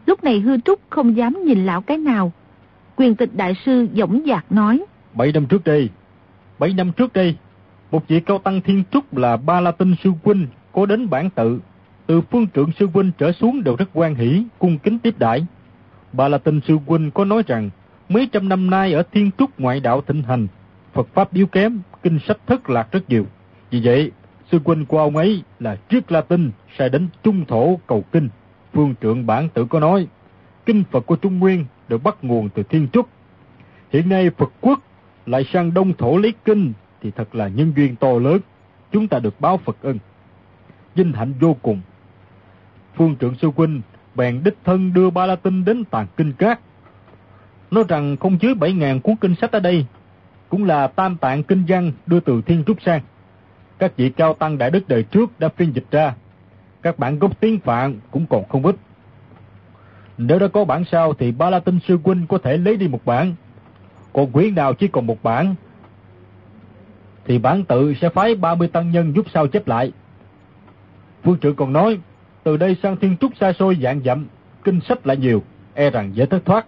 [0.05, 2.31] Lúc này hư trúc không dám nhìn lão cái nào.
[2.95, 4.85] Quyền tịch đại sư dõng dạc nói.
[5.13, 5.89] Bảy năm trước đây,
[6.59, 7.35] bảy năm trước đây,
[7.91, 11.29] một vị cao tăng thiên trúc là Ba La Tinh Sư Huynh có đến bản
[11.29, 11.59] tự.
[12.05, 15.45] Từ phương trưởng Sư Huynh trở xuống đều rất quan hỷ, cung kính tiếp đãi.
[16.13, 17.69] Ba La Tinh Sư Huynh có nói rằng,
[18.09, 20.47] mấy trăm năm nay ở thiên trúc ngoại đạo thịnh hành,
[20.93, 23.25] Phật Pháp yếu kém, kinh sách thất lạc rất nhiều.
[23.71, 24.11] Vì vậy,
[24.51, 28.29] Sư Huynh của ông ấy là triết La Tinh sẽ đến Trung Thổ cầu kinh.
[28.73, 30.07] Phương Trượng bản tự có nói,
[30.65, 33.09] kinh Phật của Trung Nguyên được bắt nguồn từ Thiên Trúc.
[33.93, 34.79] Hiện nay Phật quốc
[35.25, 38.39] lại sang Đông Thổ lấy kinh thì thật là nhân duyên to lớn.
[38.91, 39.99] Chúng ta được báo Phật ân.
[40.95, 41.81] Vinh hạnh vô cùng.
[42.95, 43.81] Phương trưởng sư huynh
[44.15, 46.59] bèn đích thân đưa Ba La Tinh đến tàn kinh cát.
[47.71, 49.85] Nói rằng không dưới 7.000 cuốn kinh sách ở đây,
[50.49, 53.01] cũng là tam tạng kinh văn đưa từ Thiên Trúc sang.
[53.79, 56.15] Các vị cao tăng đại đức đời trước đã phiên dịch ra.
[56.81, 58.75] Các bản gốc tiếng Phạn cũng còn không ít.
[60.17, 62.87] Nếu đã có bản sao thì Ba La Tinh Sư Huynh có thể lấy đi
[62.87, 63.35] một bản.
[64.13, 65.55] Còn quyển nào chỉ còn một bản,
[67.27, 69.91] thì bản tự sẽ phái 30 tăng nhân giúp sao chép lại.
[71.23, 71.99] Phương trưởng còn nói,
[72.43, 74.27] từ đây sang thiên trúc xa xôi dạng dặm,
[74.63, 75.43] kinh sách lại nhiều,
[75.73, 76.65] e rằng dễ thất thoát.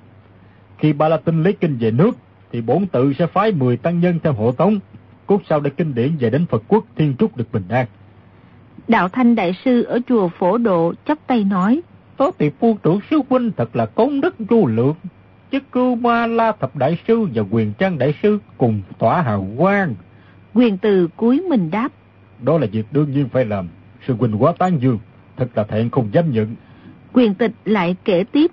[0.80, 2.18] Khi Ba La Tinh lấy kinh về nước,
[2.52, 4.80] thì bổn tự sẽ phái 10 tăng nhân theo hộ tống,
[5.28, 7.86] cốt sao để kinh điển về đến Phật quốc thiên trúc được bình an.
[8.88, 11.82] Đạo Thanh Đại Sư ở chùa Phổ Độ chắp tay nói,
[12.18, 14.96] Có thì phu trưởng sư huynh thật là công đức vô lượng,
[15.52, 19.48] chứ cưu ma la thập đại sư và quyền trang đại sư cùng tỏa hào
[19.58, 19.96] quang.
[20.54, 21.92] Quyền từ cuối mình đáp.
[22.42, 23.68] Đó là việc đương nhiên phải làm,
[24.08, 25.00] sư huynh quá tán dương,
[25.38, 26.56] thật là thẹn không dám nhận.
[27.14, 28.52] Quyền tịch lại kể tiếp.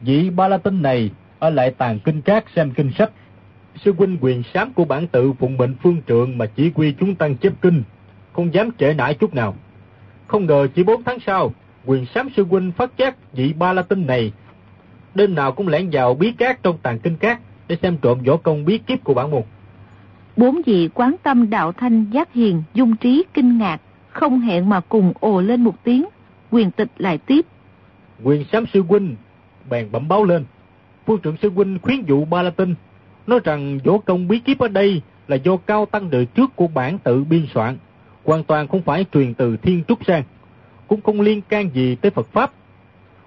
[0.00, 1.10] Vị ba la tinh này
[1.40, 3.10] ở lại tàn kinh cát xem kinh sách.
[3.84, 7.14] Sư huynh quyền sám của bản tự phụng mệnh phương trượng mà chỉ quy chúng
[7.14, 7.82] tăng chép kinh,
[8.32, 9.54] không dám trễ nải chút nào.
[10.26, 11.52] Không ngờ chỉ 4 tháng sau,
[11.86, 14.32] quyền sám sư huynh phát giác vị ba la tinh này
[15.14, 18.36] đêm nào cũng lẻn vào bí cát trong tàn kinh cát để xem trộm võ
[18.36, 19.42] công bí kíp của bản môn.
[20.36, 23.80] Bốn vị quán tâm đạo thanh giác hiền, dung trí kinh ngạc,
[24.10, 26.04] không hẹn mà cùng ồ lên một tiếng,
[26.50, 27.46] quyền tịch lại tiếp.
[28.22, 29.16] Quyền sám sư huynh
[29.70, 30.44] bèn bẩm báo lên.
[31.06, 32.74] Phương trưởng sư huynh khuyến dụ ba la tinh,
[33.26, 36.66] nói rằng võ công bí kíp ở đây là do cao tăng đời trước của
[36.66, 37.76] bản tự biên soạn,
[38.24, 40.22] hoàn toàn không phải truyền từ thiên trúc sang,
[40.88, 42.52] cũng không liên can gì tới Phật Pháp.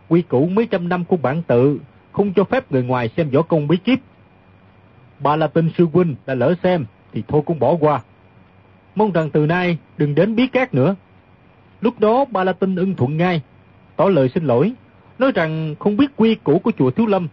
[0.09, 1.79] Quy củ mấy trăm năm của bản tự
[2.11, 3.99] không cho phép người ngoài xem võ công bí kíp.
[5.19, 8.01] Ba la tinh sư huynh đã lỡ xem thì thôi cũng bỏ qua.
[8.95, 10.95] Mong rằng từ nay đừng đến bí cát nữa.
[11.81, 13.41] Lúc đó ba la tinh ưng thuận ngay,
[13.95, 14.73] tỏ lời xin lỗi,
[15.19, 17.27] nói rằng không biết quy củ của chùa Thiếu Lâm,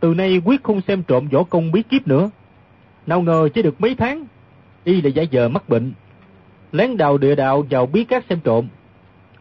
[0.00, 2.30] từ nay quyết không xem trộm võ công bí kíp nữa.
[3.06, 4.24] Nào ngờ chỉ được mấy tháng,
[4.84, 5.92] y lại giả giờ mắc bệnh,
[6.72, 8.68] lén đào địa đạo vào bí các xem trộm.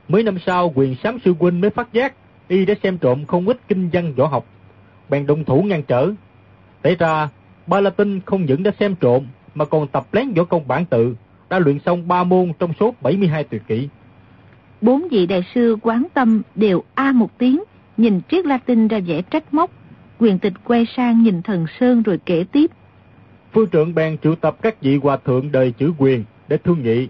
[0.08, 2.14] Mấy năm sau quyền sám sư huynh mới phát giác,
[2.48, 4.46] y đã xem trộm không ít kinh văn võ học,
[5.10, 6.12] bèn đồng thủ ngăn trở.
[6.84, 7.30] Thế ra,
[7.68, 10.86] ba la tinh không những đã xem trộm, mà còn tập lén võ công bản
[10.86, 11.16] tự,
[11.50, 13.88] đã luyện xong ba môn trong số 72 tuyệt kỹ.
[14.82, 17.64] Bốn vị đại sư quán tâm đều a một tiếng,
[17.98, 19.72] nhìn Triết La Tinh ra vẻ trách móc.
[20.20, 22.72] Quyền tịch quay sang nhìn thần Sơn rồi kể tiếp.
[23.54, 27.08] Phương trưởng bèn triệu tập các vị hòa thượng đời chữ quyền để thương nghị.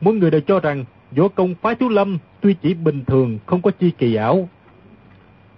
[0.00, 0.84] Mỗi người đều cho rằng
[1.16, 4.48] võ công phái thiếu lâm tuy chỉ bình thường không có chi kỳ ảo.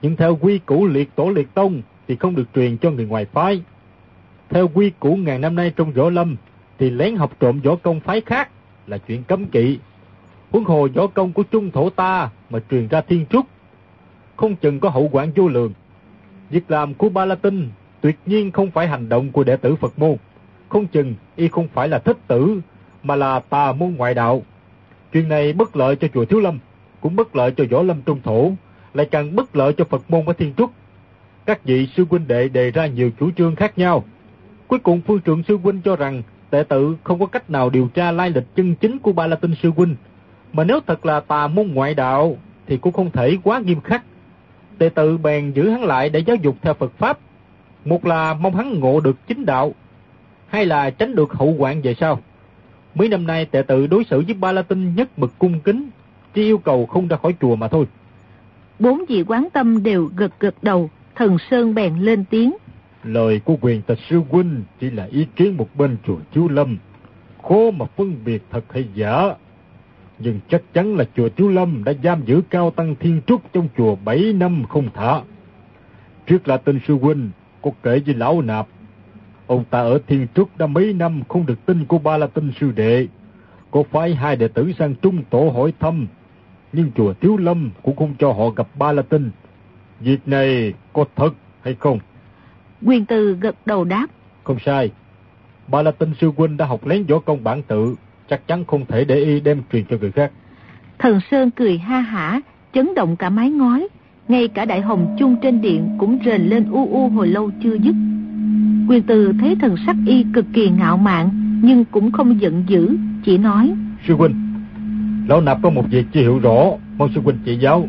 [0.02, 3.24] Nhưng theo quy củ liệt tổ liệt tông thì không được truyền cho người ngoài
[3.24, 3.62] phái.
[4.48, 6.36] Theo quy củ ngàn năm nay trong võ lâm
[6.78, 8.50] thì lén học trộm võ công phái khác
[8.86, 9.78] là chuyện cấm kỵ.
[10.50, 13.46] Huống hồ võ công của trung thổ ta mà truyền ra thiên trúc,
[14.36, 15.72] không chừng có hậu quả vô lượng.
[16.50, 17.68] Việc làm của Ba La Tinh
[18.00, 20.16] tuyệt nhiên không phải hành động của đệ tử Phật môn,
[20.68, 22.60] không chừng y không phải là thích tử
[23.02, 24.42] mà là tà môn ngoại đạo.
[25.12, 26.58] Chuyện này bất lợi cho chùa Thiếu Lâm,
[27.00, 28.52] cũng bất lợi cho võ lâm trung thổ,
[28.94, 30.70] lại càng bất lợi cho Phật môn ở thiên trúc.
[31.46, 34.04] Các vị sư huynh đệ đề ra nhiều chủ trương khác nhau.
[34.68, 37.88] Cuối cùng phương trưởng sư huynh cho rằng đệ tử không có cách nào điều
[37.94, 39.96] tra lai lịch chân chính của Ba La Tinh sư huynh,
[40.52, 42.36] mà nếu thật là tà môn ngoại đạo
[42.66, 44.04] thì cũng không thể quá nghiêm khắc.
[44.80, 47.18] Đệ tử bèn giữ hắn lại để giáo dục theo Phật Pháp.
[47.84, 49.74] Một là mong hắn ngộ được chính đạo,
[50.46, 52.20] hai là tránh được hậu hoạn về sau.
[52.94, 55.88] Mấy năm nay đệ tử đối xử với Ba La Tinh nhất mực cung kính,
[56.34, 57.86] chỉ yêu cầu không ra khỏi chùa mà thôi.
[58.78, 62.56] Bốn vị quán tâm đều gật gật đầu, thần Sơn bèn lên tiếng.
[63.04, 66.78] Lời của quyền tịch sư huynh chỉ là ý kiến một bên chùa Chú Lâm.
[67.42, 69.34] Khó mà phân biệt thật hay giả.
[70.20, 73.68] Nhưng chắc chắn là chùa Chú Lâm đã giam giữ cao tăng thiên trúc trong
[73.76, 75.20] chùa 7 năm không thả.
[76.26, 77.30] Trước là tên sư huynh,
[77.62, 78.66] có kể với lão nạp.
[79.46, 82.52] Ông ta ở thiên trúc đã mấy năm không được tin của ba la tinh
[82.60, 83.06] sư đệ.
[83.70, 86.06] Có phái hai đệ tử sang trung tổ hỏi thăm.
[86.72, 89.30] Nhưng chùa Thiếu Lâm cũng không cho họ gặp ba la tinh.
[90.00, 91.30] Việc này có thật
[91.62, 91.98] hay không?
[92.86, 94.06] Quyền Từ gật đầu đáp.
[94.44, 94.90] Không sai.
[95.68, 97.94] Bà là tinh sư huynh đã học lén võ công bản tự,
[98.30, 100.32] chắc chắn không thể để y đem truyền cho người khác.
[100.98, 102.40] Thần Sơn cười ha hả,
[102.72, 103.88] chấn động cả mái ngói.
[104.28, 107.74] Ngay cả đại hồng chung trên điện cũng rền lên u u hồi lâu chưa
[107.74, 107.94] dứt.
[108.88, 111.30] Quyền Từ thấy thần sắc y cực kỳ ngạo mạn,
[111.62, 113.72] nhưng cũng không giận dữ, chỉ nói.
[114.06, 114.34] Sư huynh,
[115.28, 116.64] lão nạp có một việc chưa hiểu rõ,
[116.98, 117.88] mong sư huynh chỉ giáo.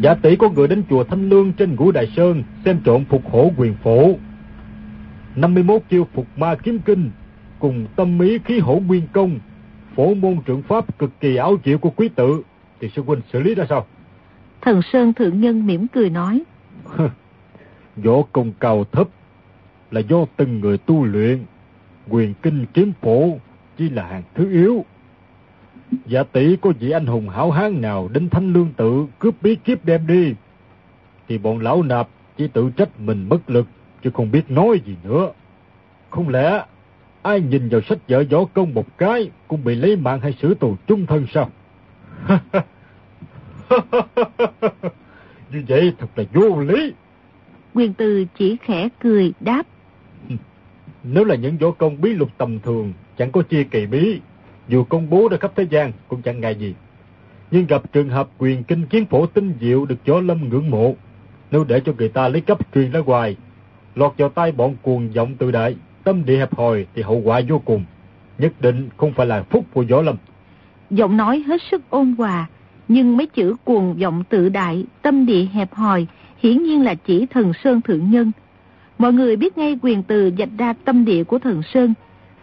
[0.00, 3.30] Giả tỷ có người đến chùa Thanh Lương trên ngũ Đại Sơn xem trộm phục
[3.30, 4.14] hổ quyền phổ.
[5.36, 7.10] 51 chiêu phục ma kiếm kinh
[7.58, 9.38] cùng tâm ý khí hổ nguyên công,
[10.00, 12.42] phổ môn trưởng pháp cực kỳ áo chịu của quý tự
[12.80, 13.86] thì sư huynh xử lý ra sao?
[14.60, 16.42] Thần Sơn Thượng Nhân mỉm cười nói.
[17.96, 19.08] Võ công cao thấp
[19.90, 21.44] là do từng người tu luyện,
[22.08, 23.38] quyền kinh kiếm phổ
[23.78, 24.84] chỉ là hàng thứ yếu.
[26.06, 29.54] Giả tỷ có vị anh hùng hảo hán nào đến thanh lương tự cướp bí
[29.54, 30.34] kiếp đem đi,
[31.28, 33.66] thì bọn lão nạp chỉ tự trách mình bất lực,
[34.02, 35.32] chứ không biết nói gì nữa.
[36.10, 36.64] Không lẽ
[37.22, 40.54] ai nhìn vào sách vở võ công một cái cũng bị lấy mạng hay xử
[40.54, 41.50] tù chung thân sao?
[45.52, 46.92] Như vậy thật là vô lý.
[47.74, 49.62] Quyền từ chỉ khẽ cười đáp.
[51.04, 54.20] Nếu là những võ công bí lục tầm thường, chẳng có chia kỳ bí,
[54.68, 56.74] dù công bố ra khắp thế gian cũng chẳng ngại gì.
[57.50, 60.94] Nhưng gặp trường hợp quyền kinh kiến phổ tinh diệu được võ lâm ngưỡng mộ,
[61.50, 63.36] nếu để cho người ta lấy cấp truyền ra ngoài,
[63.94, 65.76] lọt vào tay bọn cuồng vọng tự đại,
[66.10, 67.84] tâm địa hẹp hòi thì hậu quả vô cùng,
[68.38, 70.16] nhất định không phải là phúc của võ lâm.
[70.90, 72.46] Giọng nói hết sức ôn hòa,
[72.88, 76.06] nhưng mấy chữ cuồng vọng tự đại, tâm địa hẹp hòi,
[76.42, 78.32] hiển nhiên là chỉ thần Sơn Thượng Nhân.
[78.98, 81.94] Mọi người biết ngay quyền từ dạch ra tâm địa của thần Sơn.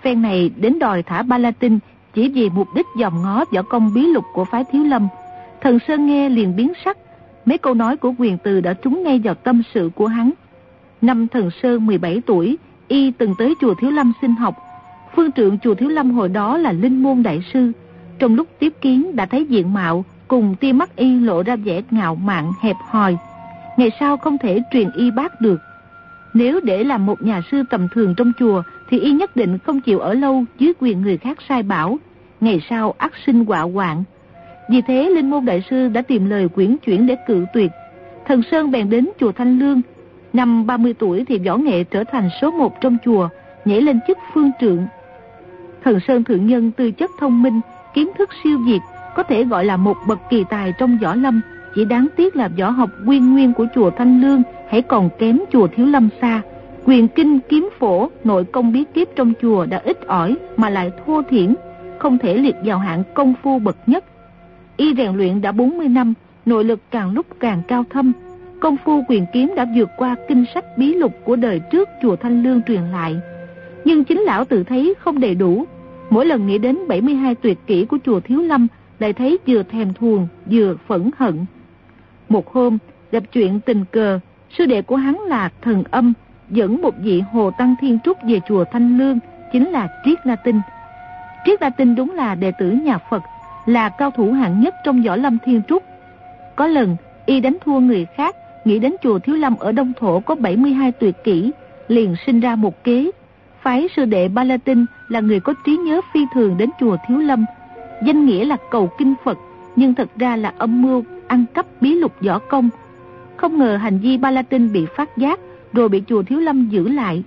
[0.01, 1.80] Phen này đến đòi thả Ba La Tinh
[2.13, 5.07] chỉ vì mục đích dòm ngó võ công bí lục của phái Thiếu Lâm.
[5.61, 6.97] Thần Sơn nghe liền biến sắc.
[7.45, 10.32] Mấy câu nói của quyền từ đã trúng ngay vào tâm sự của hắn.
[11.01, 12.57] Năm thần Sơn 17 tuổi,
[12.88, 14.55] y từng tới chùa Thiếu Lâm sinh học.
[15.15, 17.71] Phương trượng chùa Thiếu Lâm hồi đó là Linh Môn Đại Sư.
[18.19, 21.81] Trong lúc tiếp kiến đã thấy diện mạo, cùng tia mắt y lộ ra vẻ
[21.91, 23.17] ngạo mạn, hẹp hòi.
[23.77, 25.59] Ngày sau không thể truyền y bác được.
[26.33, 29.81] Nếu để làm một nhà sư tầm thường trong chùa, thì y nhất định không
[29.81, 31.97] chịu ở lâu dưới quyền người khác sai bảo.
[32.41, 34.03] Ngày sau ác sinh quả hoạn.
[34.69, 37.71] Vì thế Linh Môn Đại Sư đã tìm lời quyển chuyển để cự tuyệt.
[38.25, 39.81] Thần Sơn bèn đến chùa Thanh Lương.
[40.38, 43.29] Năm 30 tuổi thì võ nghệ trở thành số một trong chùa,
[43.65, 44.88] nhảy lên chức phương trượng.
[45.83, 47.61] Thần Sơn Thượng Nhân tư chất thông minh,
[47.93, 48.79] kiến thức siêu việt,
[49.15, 51.41] có thể gọi là một bậc kỳ tài trong võ lâm.
[51.75, 55.39] Chỉ đáng tiếc là võ học nguyên nguyên của chùa Thanh Lương hãy còn kém
[55.51, 56.41] chùa Thiếu Lâm xa.
[56.85, 60.91] Quyền kinh kiếm phổ, nội công bí kíp trong chùa đã ít ỏi mà lại
[61.05, 61.55] thô thiển,
[61.99, 64.05] không thể liệt vào hạng công phu bậc nhất.
[64.77, 66.13] Y rèn luyện đã 40 năm,
[66.45, 68.13] nội lực càng lúc càng cao thâm.
[68.60, 72.16] Công phu quyền kiếm đã vượt qua kinh sách bí lục của đời trước chùa
[72.16, 73.20] Thanh Lương truyền lại.
[73.86, 75.66] Nhưng chính lão tự thấy không đầy đủ.
[76.10, 78.68] Mỗi lần nghĩ đến 72 tuyệt kỹ của chùa Thiếu Lâm,
[78.99, 81.45] lại thấy vừa thèm thuồng, vừa phẫn hận.
[82.30, 82.78] Một hôm,
[83.12, 84.20] gặp chuyện tình cờ,
[84.58, 86.14] sư đệ của hắn là thần âm,
[86.49, 89.20] dẫn một vị hồ tăng thiên trúc về chùa Thanh Lương,
[89.53, 90.62] chính là Triết La Tinh.
[91.45, 93.24] Triết La Tinh đúng là đệ tử nhà Phật,
[93.66, 95.84] là cao thủ hạng nhất trong võ lâm thiên trúc.
[96.55, 96.95] Có lần,
[97.26, 98.36] y đánh thua người khác,
[98.68, 101.51] nghĩ đến chùa Thiếu Lâm ở Đông Thổ có 72 tuyệt kỹ,
[101.88, 103.11] liền sinh ra một kế.
[103.61, 106.97] Phái sư đệ Ba La Tinh là người có trí nhớ phi thường đến chùa
[107.07, 107.45] Thiếu Lâm,
[108.05, 109.38] danh nghĩa là cầu kinh Phật,
[109.76, 112.70] nhưng thật ra là âm mưu ăn cắp bí lục võ công.
[113.38, 115.39] Không ngờ hành vi Ba La Tinh bị phát giác,
[115.74, 117.24] rồi bị chùa Thiếu Lâm giữ lại.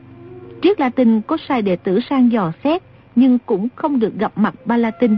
[0.63, 2.83] Triết La Tinh có sai đệ tử sang dò xét,
[3.17, 5.17] nhưng cũng không được gặp mặt Ba La Tinh.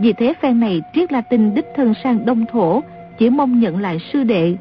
[0.00, 2.82] Vì thế phen này Triết La Tinh đích thân sang Đông Thổ,
[3.18, 4.56] chỉ mong nhận lại sư đệ.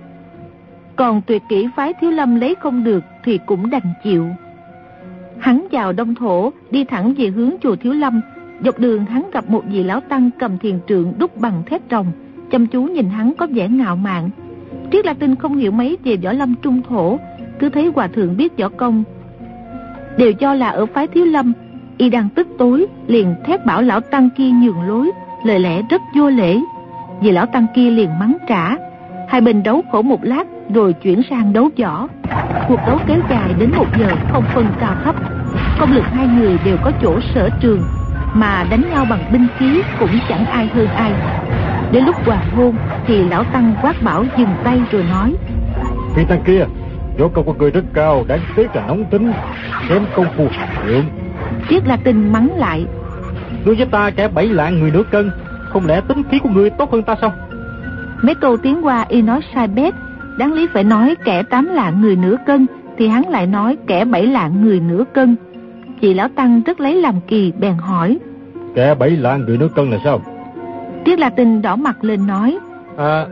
[0.95, 4.27] Còn tuyệt kỹ phái Thiếu Lâm lấy không được thì cũng đành chịu.
[5.39, 8.21] Hắn vào Đông Thổ, đi thẳng về hướng chùa Thiếu Lâm,
[8.65, 12.05] Dọc đường hắn gặp một vị lão tăng cầm thiền trượng đúc bằng thép rồng,
[12.51, 14.29] chăm chú nhìn hắn có vẻ ngạo mạn.
[14.91, 17.17] Triết La Tinh không hiểu mấy về võ lâm trung thổ,
[17.59, 19.03] cứ thấy hòa thượng biết võ công.
[20.17, 21.53] Đều cho là ở phái thiếu lâm,
[21.97, 25.11] y đang tức tối, liền thét bảo lão tăng kia nhường lối,
[25.45, 26.59] lời lẽ rất vô lễ.
[27.21, 28.75] Vì lão tăng kia liền mắng trả,
[29.27, 32.07] hai bên đấu khổ một lát rồi chuyển sang đấu võ.
[32.67, 35.15] Cuộc đấu kéo dài đến một giờ không phân cao thấp,
[35.79, 37.81] công lực hai người đều có chỗ sở trường
[38.33, 41.11] mà đánh nhau bằng binh khí cũng chẳng ai hơn ai.
[41.91, 42.75] Đến lúc hoàng hôn
[43.07, 45.33] thì lão tăng quát bảo dừng tay rồi nói
[46.15, 46.65] Phi tăng kia,
[47.19, 49.33] võ công của người rất cao, đáng tiếc là nóng tính,
[49.89, 50.47] kém công phu
[50.85, 51.03] luyện.
[51.69, 52.85] Triết La Tinh mắng lại
[53.65, 55.31] Đối với ta kẻ bảy lạng người nửa cân,
[55.69, 57.33] không lẽ tính khí của người tốt hơn ta sao?
[58.21, 59.93] Mấy câu tiếng qua y nói sai bét,
[60.37, 62.65] đáng lý phải nói kẻ tám lạng người nửa cân,
[62.97, 65.35] thì hắn lại nói kẻ bảy lạng người nửa cân.
[66.01, 68.19] Chị Lão Tăng rất lấy làm kỳ bèn hỏi.
[68.75, 70.21] Kẻ bảy lạng người nửa cân là sao?
[71.05, 72.57] Triết La Tinh đỏ mặt lên nói.
[72.97, 73.25] À,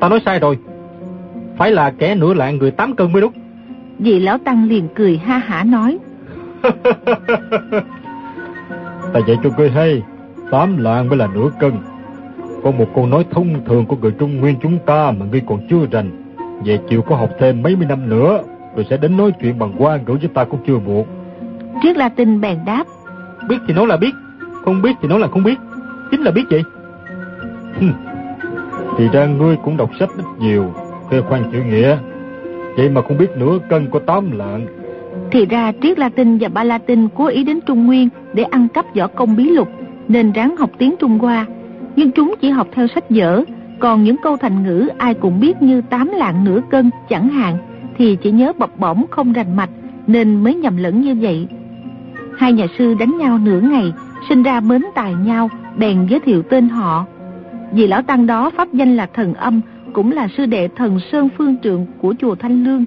[0.00, 0.58] ta nói sai rồi.
[1.56, 3.32] Phải là kẻ nửa lạng người tám cân mới đúng.
[3.98, 5.98] Vị Lão Tăng liền cười ha hả nói.
[9.12, 10.02] ta dạy cho ngươi hay,
[10.50, 11.72] tám lạng mới là nửa cân.
[12.62, 15.66] Có một câu nói thông thường của người Trung Nguyên chúng ta mà ngươi còn
[15.70, 16.10] chưa rành.
[16.64, 18.42] Về chịu có học thêm mấy mươi năm nữa,
[18.76, 21.06] rồi sẽ đến nói chuyện bằng qua ngữ với ta cũng chưa muộn.
[21.82, 22.84] Triết La Tinh bèn đáp.
[23.48, 24.14] Biết thì nói là biết,
[24.64, 25.58] không biết thì nói là không biết.
[26.10, 26.62] Chính là biết vậy.
[28.98, 31.96] thì ra ngươi cũng đọc sách ít nhiều, khoe khoan chữ nghĩa.
[32.76, 34.66] Vậy mà không biết nửa cân có tám lạng.
[35.30, 38.42] Thì ra Triết La Tinh và Ba La Tinh cố ý đến Trung Nguyên để
[38.42, 39.68] ăn cắp võ công bí lục,
[40.08, 41.46] nên ráng học tiếng Trung Hoa.
[41.96, 43.44] Nhưng chúng chỉ học theo sách vở,
[43.78, 47.58] còn những câu thành ngữ ai cũng biết như tám lạng nửa cân chẳng hạn,
[47.98, 49.70] thì chỉ nhớ bập bõm không rành mạch,
[50.06, 51.46] nên mới nhầm lẫn như vậy.
[52.38, 53.92] Hai nhà sư đánh nhau nửa ngày,
[54.28, 57.06] sinh ra mến tài nhau, bèn giới thiệu tên họ.
[57.72, 59.60] Vì lão tăng đó pháp danh là thần âm,
[59.92, 62.84] cũng là sư đệ thần Sơn Phương Trượng của chùa Thanh Lương.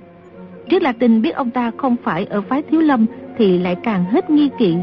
[0.69, 3.05] trước là tình biết ông ta không phải ở phái Thiếu Lâm
[3.37, 4.75] thì lại càng hết nghi kỵ.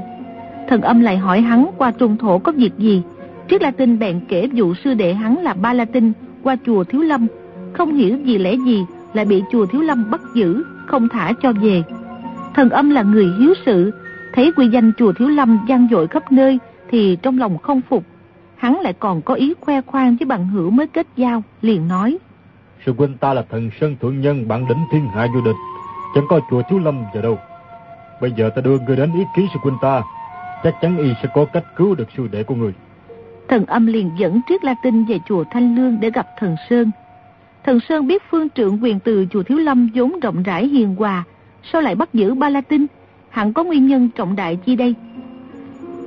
[0.69, 3.03] Thần âm lại hỏi hắn qua trung thổ có việc gì.
[3.51, 6.85] Triết La Tinh bèn kể vụ sư đệ hắn là Ba La Tinh qua chùa
[6.85, 7.27] Thiếu Lâm,
[7.73, 11.53] không hiểu gì lẽ gì lại bị chùa Thiếu Lâm bắt giữ, không thả cho
[11.53, 11.83] về.
[12.55, 13.93] Thần âm là người hiếu sự,
[14.33, 16.59] thấy quy danh chùa Thiếu Lâm gian dội khắp nơi
[16.91, 18.05] thì trong lòng không phục.
[18.57, 22.19] Hắn lại còn có ý khoe khoang với bằng hữu mới kết giao, liền nói.
[22.87, 25.57] Sư huynh ta là thần sơn thượng nhân bản lĩnh thiên hạ vô địch,
[26.15, 27.39] chẳng có chùa Thiếu Lâm giờ đâu.
[28.21, 30.03] Bây giờ ta đưa người đến ý kiến sư huynh ta,
[30.65, 32.73] chắc chắn y sẽ có cách cứu được sư đệ của người.
[33.51, 36.91] Thần âm liền dẫn Triết La Tinh về chùa Thanh Lương để gặp thần Sơn.
[37.65, 41.25] Thần Sơn biết phương trượng quyền từ chùa Thiếu Lâm vốn rộng rãi hiền hòa,
[41.73, 42.87] sao lại bắt giữ Ba La Tinh?
[43.29, 44.95] Hẳn có nguyên nhân trọng đại chi đây?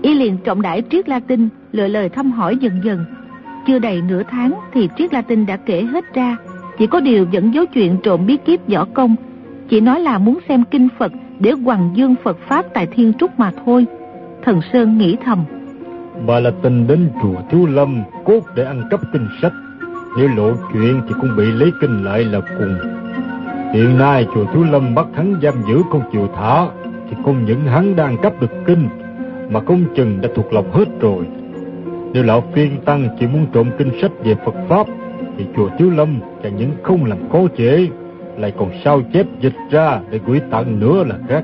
[0.02, 3.06] Y liền trọng đại Triết La Tinh, lựa lời thăm hỏi dần dần.
[3.68, 6.38] Chưa đầy nửa tháng thì Triết La Tinh đã kể hết ra,
[6.78, 9.16] chỉ có điều vẫn dấu chuyện trộm bí kíp võ công.
[9.70, 13.40] Chỉ nói là muốn xem kinh Phật để hoàng dương Phật Pháp tại Thiên Trúc
[13.40, 13.86] mà thôi.
[14.44, 15.46] Thần Sơn nghĩ thầm.
[16.28, 19.54] Bà là tình đến chùa Thiếu Lâm, cốt để ăn cắp kinh sách.
[20.18, 22.78] Nếu lộ chuyện thì cũng bị lấy kinh lại là cùng.
[23.74, 26.66] Hiện nay chùa Thiếu Lâm bắt hắn giam giữ con chịu thả,
[27.10, 28.90] thì không những hắn đang cắp được kinh,
[29.50, 31.26] mà công chừng đã thuộc lòng hết rồi.
[32.14, 34.88] Nếu lão phiên tăng chỉ muốn trộm kinh sách về Phật Pháp,
[35.38, 37.88] thì chùa Thiếu Lâm chẳng những không làm khó dễ,
[38.38, 41.44] lại còn sao chép dịch ra để gửi tặng nữa là khác.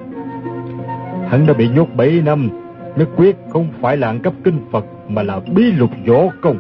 [1.30, 2.50] Hắn đã bị nhốt bảy năm
[2.96, 6.58] Nhất quyết không phải là ăn cắp kinh Phật mà là bí lục võ công.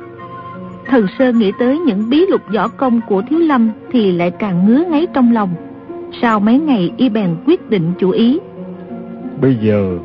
[0.86, 4.66] Thần Sơn nghĩ tới những bí lục võ công của Thiếu Lâm thì lại càng
[4.66, 5.50] ngứa ngáy trong lòng.
[6.22, 8.40] Sau mấy ngày y bèn quyết định chủ ý.
[9.42, 9.98] Bây giờ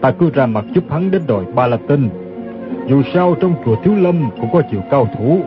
[0.00, 2.08] ta cứ ra mặt giúp hắn đến đòi ba la tinh.
[2.88, 5.40] Dù sao trong chùa Thiếu Lâm cũng có chiều cao thủ.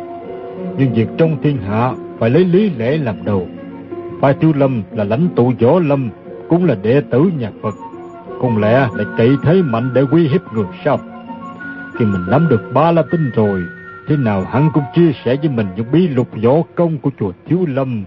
[0.78, 3.48] Nhưng việc trong thiên hạ phải lấy lý lẽ làm đầu.
[4.22, 6.10] Phái Thiếu Lâm là lãnh tụ võ lâm,
[6.50, 7.74] cũng là đệ tử nhà Phật.
[8.42, 11.00] Không lẽ lại cậy thế mạnh để uy hiếp người sao?
[11.94, 13.64] Khi mình nắm được ba la tinh rồi,
[14.08, 17.32] thế nào hắn cũng chia sẻ với mình những bí lục võ công của chùa
[17.46, 18.04] Thiếu Lâm.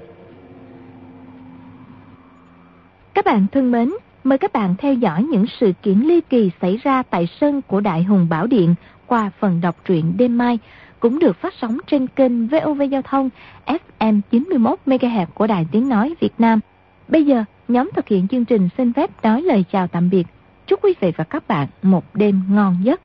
[3.14, 3.90] Các bạn thân mến,
[4.24, 7.80] mời các bạn theo dõi những sự kiện ly kỳ xảy ra tại sân của
[7.80, 8.74] Đại Hùng Bảo Điện
[9.06, 10.58] qua phần đọc truyện đêm mai,
[11.00, 13.30] cũng được phát sóng trên kênh VOV Giao thông
[13.66, 16.60] FM 91 MHz của Đài Tiếng Nói Việt Nam.
[17.08, 20.26] Bây giờ, nhóm thực hiện chương trình xin phép nói lời chào tạm biệt.
[20.66, 22.98] Chúc quý vị và các bạn một đêm ngon giấc.